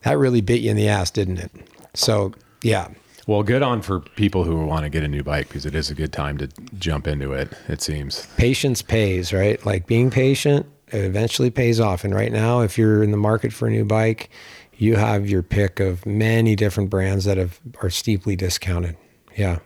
[0.04, 1.52] that really bit you in the ass didn't it?
[1.94, 2.34] So
[2.64, 2.90] yeah
[3.28, 5.90] Well, good on for people who want to get a new bike because it is
[5.90, 6.48] a good time to
[6.78, 8.28] jump into it, it seems.
[8.38, 9.64] patience pays, right?
[9.66, 12.04] Like being patient it eventually pays off.
[12.04, 14.30] And right now, if you're in the market for a new bike,
[14.78, 18.98] you have your pick of many different brands that have are steeply discounted.
[19.36, 19.60] Yeah,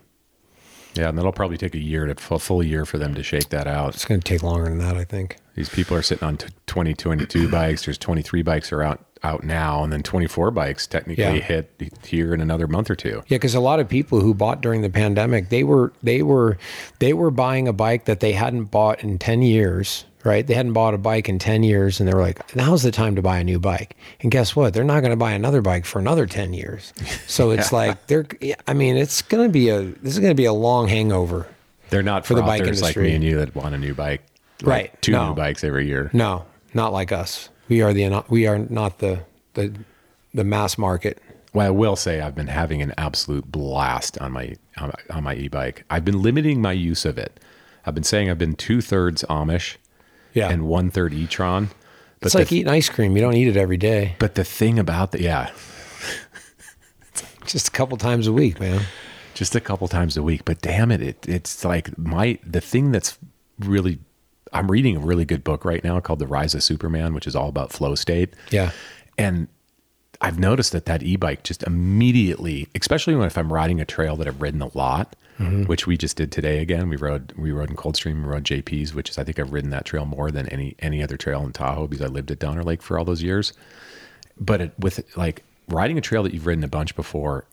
[0.95, 3.49] Yeah, and that'll probably take a year to a full year for them to shake
[3.49, 3.93] that out.
[3.93, 5.38] it's going to take longer than that, I think.
[5.55, 7.86] These people are sitting on t- 20, 22 bikes.
[7.86, 11.32] There's 23 bikes are out out now, and then 24 bikes technically Yeah.
[11.34, 11.72] hit
[12.05, 13.22] here in another month or two.
[13.28, 16.57] Yeah, because a lot of people who bought during the pandemic, they were they were
[16.99, 20.05] they were buying a bike that they hadn't bought in ten years.
[20.26, 20.45] Right?
[20.45, 23.15] They hadn't bought a bike in ten years, and they were like, "Now's the time
[23.15, 24.74] to buy a new bike." And guess what?
[24.74, 26.91] They're not going to buy another bike for another ten years.
[27.28, 28.26] So it's like they're.
[28.67, 29.82] I mean, it's going to be a.
[29.82, 31.47] This is going to be a long hangover.
[31.89, 33.03] They're not For the bike frothers like industry.
[33.03, 34.22] me and you that want a new bike,
[34.61, 35.30] like Right, Two no.
[35.30, 36.09] new bikes every year.
[36.11, 37.49] No, not like us.
[37.70, 39.22] We are the we are not the
[39.53, 39.74] the
[40.34, 41.22] the mass market.
[41.53, 45.24] Well, I will say I've been having an absolute blast on my on my, on
[45.24, 45.84] my e-bike.
[45.89, 47.39] I've been limiting my use of it.
[47.86, 49.78] I've been saying I've been two thirds Amish,
[50.34, 50.49] Yeah.
[50.49, 51.70] and one third e-tron.
[52.20, 53.15] But it's like eating ice cream.
[53.15, 54.15] You don't eat it every day.
[54.20, 55.49] but the thing about the yeah,
[57.45, 58.82] Just a couple times a week, man.
[59.34, 60.43] just a couple times a week.
[60.45, 63.17] But damn it, it it's like my the thing that's
[63.59, 63.99] really.
[64.53, 67.35] I'm reading a really good book right now called The Rise of Superman, which is
[67.35, 68.33] all about flow state.
[68.51, 68.71] Yeah.
[69.17, 69.47] And
[70.21, 74.27] I've noticed that that e-bike just immediately, especially when if I'm riding a trail that
[74.27, 75.63] I've ridden a lot, Mm-hmm.
[75.67, 76.89] which we just did today again.
[76.89, 79.69] We rode we rode in Coldstream, we rode JP's, which is I think I've ridden
[79.69, 82.61] that trail more than any any other trail in Tahoe because I lived at Donner
[82.61, 83.53] Lake for all those years.
[84.37, 87.45] but it, with like riding a trail that you've ridden a bunch before,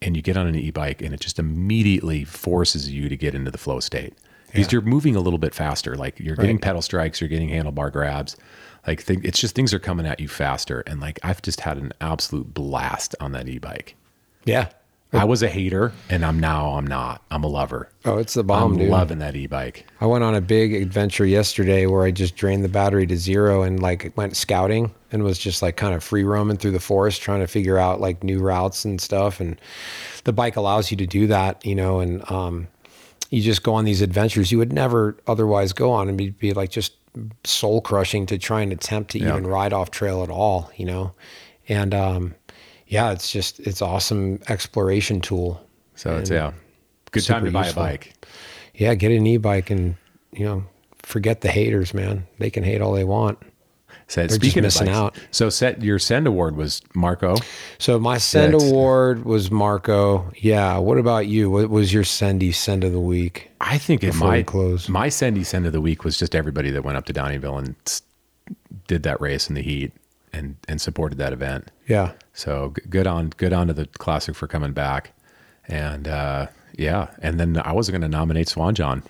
[0.00, 3.50] and you get on an e-bike, and it just immediately forces you to get into
[3.50, 4.14] the flow state
[4.56, 4.76] because Yeah.
[4.76, 5.96] you're moving a little bit faster.
[5.96, 6.62] Like you're getting Right.
[6.62, 8.36] pedal strikes, you're getting handlebar grabs.
[8.86, 11.76] Like th- it's just things are coming at you faster, and like I've just had
[11.76, 13.94] an absolute blast on that e-bike.
[14.44, 14.66] Yeah.
[15.12, 17.22] I was a hater, and I'm now I'm not.
[17.30, 17.88] I'm a lover.
[18.04, 18.90] Oh, it's the bomb, I'm dude.
[18.90, 19.86] loving that e-bike.
[20.00, 23.62] I went on a big adventure yesterday where I just drained the battery to zero
[23.62, 27.22] and like went scouting and was just like kind of free roaming through the forest
[27.22, 29.40] trying to figure out like new routes and stuff.
[29.40, 29.58] And
[30.24, 32.66] the bike allows you to do that, you know, and um,
[33.30, 36.52] you just go on these adventures you would never otherwise go on and be, be
[36.52, 36.92] like just
[37.44, 39.28] soul crushing to try and attempt to Yeah.
[39.30, 41.12] even ride off trail at all, you know.
[41.68, 42.34] And um,
[42.86, 45.60] yeah, it's just it's awesome exploration tool.
[45.94, 46.52] So it's yeah,
[47.10, 47.82] good time to buy useful.
[47.82, 48.12] a bike.
[48.74, 49.96] Yeah, get an e-bike and
[50.32, 50.64] you know
[51.02, 52.26] forget the haters, man.
[52.38, 53.38] They can hate all they want.
[54.08, 55.18] So They're just speaking of missing bikes, out.
[55.32, 57.36] So set your send award was Marco.
[57.78, 60.30] So my send award was Marco.
[60.36, 60.78] Yeah.
[60.78, 61.50] What about you?
[61.50, 63.50] What was your sendy send of the week?
[63.60, 64.88] I think it my close.
[64.88, 67.74] my sendy send of the week was just everybody that went up to Downieville and
[68.86, 69.92] did that race in the heat
[70.32, 71.70] and and supported that event.
[71.88, 72.12] Yeah.
[72.32, 75.12] So good on good on to the classic for coming back,
[75.66, 76.46] and uh,
[76.76, 79.02] yeah, and then I wasn't going to nominate Swan John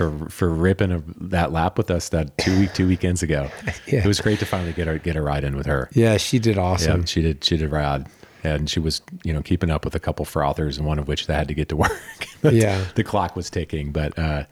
[0.00, 3.50] for for ripping a, that lap with us that two week two weekends ago.
[3.86, 4.00] Yeah.
[4.00, 5.88] It was great to finally get a get a ride in with her.
[5.92, 7.00] Yeah, she did awesome.
[7.00, 7.44] Yeah, she did.
[7.44, 8.08] She did rad,
[8.44, 11.26] and she was, you know, keeping up with a couple frothers, and one of which
[11.26, 11.92] they had to get to work.
[12.42, 12.82] Yeah.
[12.94, 14.44] the clock was ticking, but uh,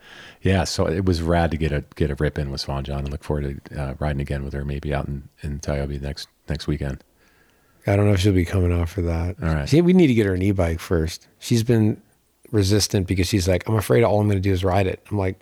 [0.42, 2.98] yeah, so it was rad to get a get a rip in with Swan John,
[3.00, 6.28] and look forward to uh, riding again with her, maybe out in in Toiyabe next
[6.48, 7.02] next weekend.
[7.86, 9.36] I don't know if she'll be coming off for that.
[9.42, 9.68] All right.
[9.68, 11.26] See, we need to get her an e-bike first.
[11.38, 12.02] She's been
[12.50, 15.04] resistant because she's like, I'm afraid all I'm going to do is ride it.
[15.10, 15.38] I'm like,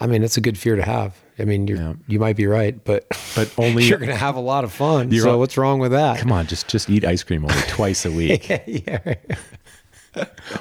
[0.00, 1.16] I mean, it's a good fear to have.
[1.38, 4.36] I mean, you are you might be right, but But only you're going to have
[4.36, 5.10] a lot of fun.
[5.12, 6.18] So what's wrong with that?
[6.18, 8.48] Come on, just just eat ice cream only twice a week.
[8.66, 9.14] yeah,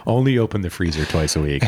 [0.05, 1.63] only open the freezer twice a week.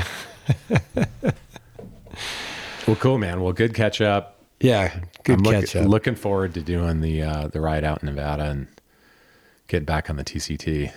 [2.85, 3.41] well, cool, man.
[3.41, 4.41] Well, good catch up.
[4.59, 4.93] Yeah,
[5.23, 5.87] good I'm look- catch up.
[5.87, 8.67] Looking forward to doing the uh, the ride out in Nevada and
[9.67, 10.91] get back on the TCT.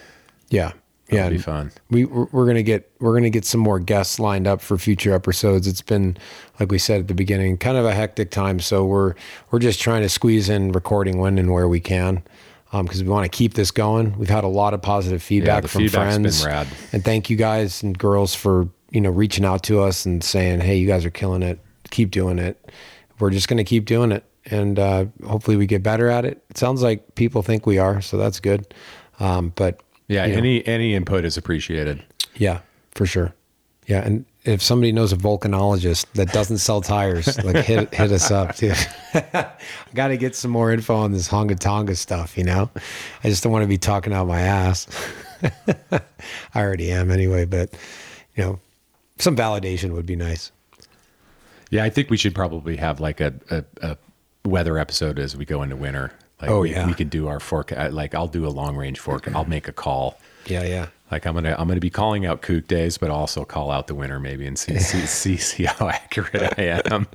[0.48, 0.72] Yeah.
[1.10, 1.72] Yeah, That'll be fun.
[1.90, 5.14] We we're we're gonna get we're gonna get some more guests lined up for future
[5.14, 5.66] episodes.
[5.66, 6.16] It's been
[6.58, 8.60] like we said at the beginning, kind of a hectic time.
[8.60, 9.14] So we're
[9.50, 12.22] we're just trying to squeeze in recording when and where we can,
[12.72, 14.16] because we want to keep this going.
[14.18, 16.68] We've had a lot of positive feedback the from friends, rad.
[16.92, 20.60] and thank you guys and girls for you know reaching out to us and saying,
[20.60, 21.58] hey, you guys are killing it.
[21.90, 22.70] Keep doing it.
[23.18, 26.42] We're just gonna keep doing it, and uh, hopefully we get better at it.
[26.50, 28.72] It sounds like people think we are, so that's good.
[29.18, 29.80] Um, but
[30.10, 30.38] Yeah, you know.
[30.38, 32.02] any any input is appreciated.
[32.34, 33.32] Yeah, for sure.
[33.86, 38.28] Yeah, and if somebody knows a volcanologist that doesn't sell tires, like hit hit us
[38.32, 38.72] up too.
[39.14, 39.52] I
[39.94, 42.36] got to get some more info on this Hunga Tonga stuff.
[42.36, 42.68] You know,
[43.22, 44.88] I just don't want to be talking out my ass.
[45.92, 46.00] I
[46.56, 47.72] already am anyway, but
[48.34, 48.58] you know,
[49.18, 50.50] some validation would be nice.
[51.70, 53.96] Yeah, I think we should probably have like a, a, a
[54.44, 56.10] weather episode as we go into winter.
[56.40, 56.86] Like Oh, we, yeah.
[56.86, 57.92] we could do our forecast.
[57.92, 59.36] Like I'll do a long range forecast.
[59.36, 60.18] I'll make a call.
[60.46, 60.86] Yeah, yeah.
[61.10, 63.94] Like I'm gonna I'm gonna be calling out kook days, but also call out the
[63.94, 67.06] winner maybe and see see see, see how accurate I am.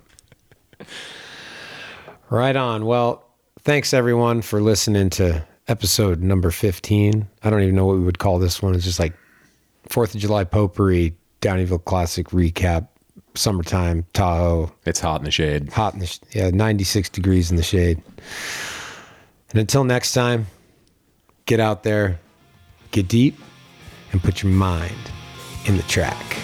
[2.30, 2.86] Right on.
[2.86, 3.24] Well,
[3.62, 7.28] thanks everyone for listening to episode number 15.
[7.44, 8.76] I don't even know what we would call this one.
[8.76, 9.14] It's just like
[9.90, 12.88] 4th of July potpourri, Downieville Classic recap,
[13.36, 14.72] summertime, Tahoe.
[14.86, 15.70] It's hot in the shade.
[15.72, 18.02] Hot in the, sh- yeah, 96 degrees in the shade.
[19.50, 20.48] And until next time,
[21.46, 22.20] get out there,
[22.92, 23.38] get deep,
[24.12, 25.12] and put your mind
[25.66, 26.38] in the track.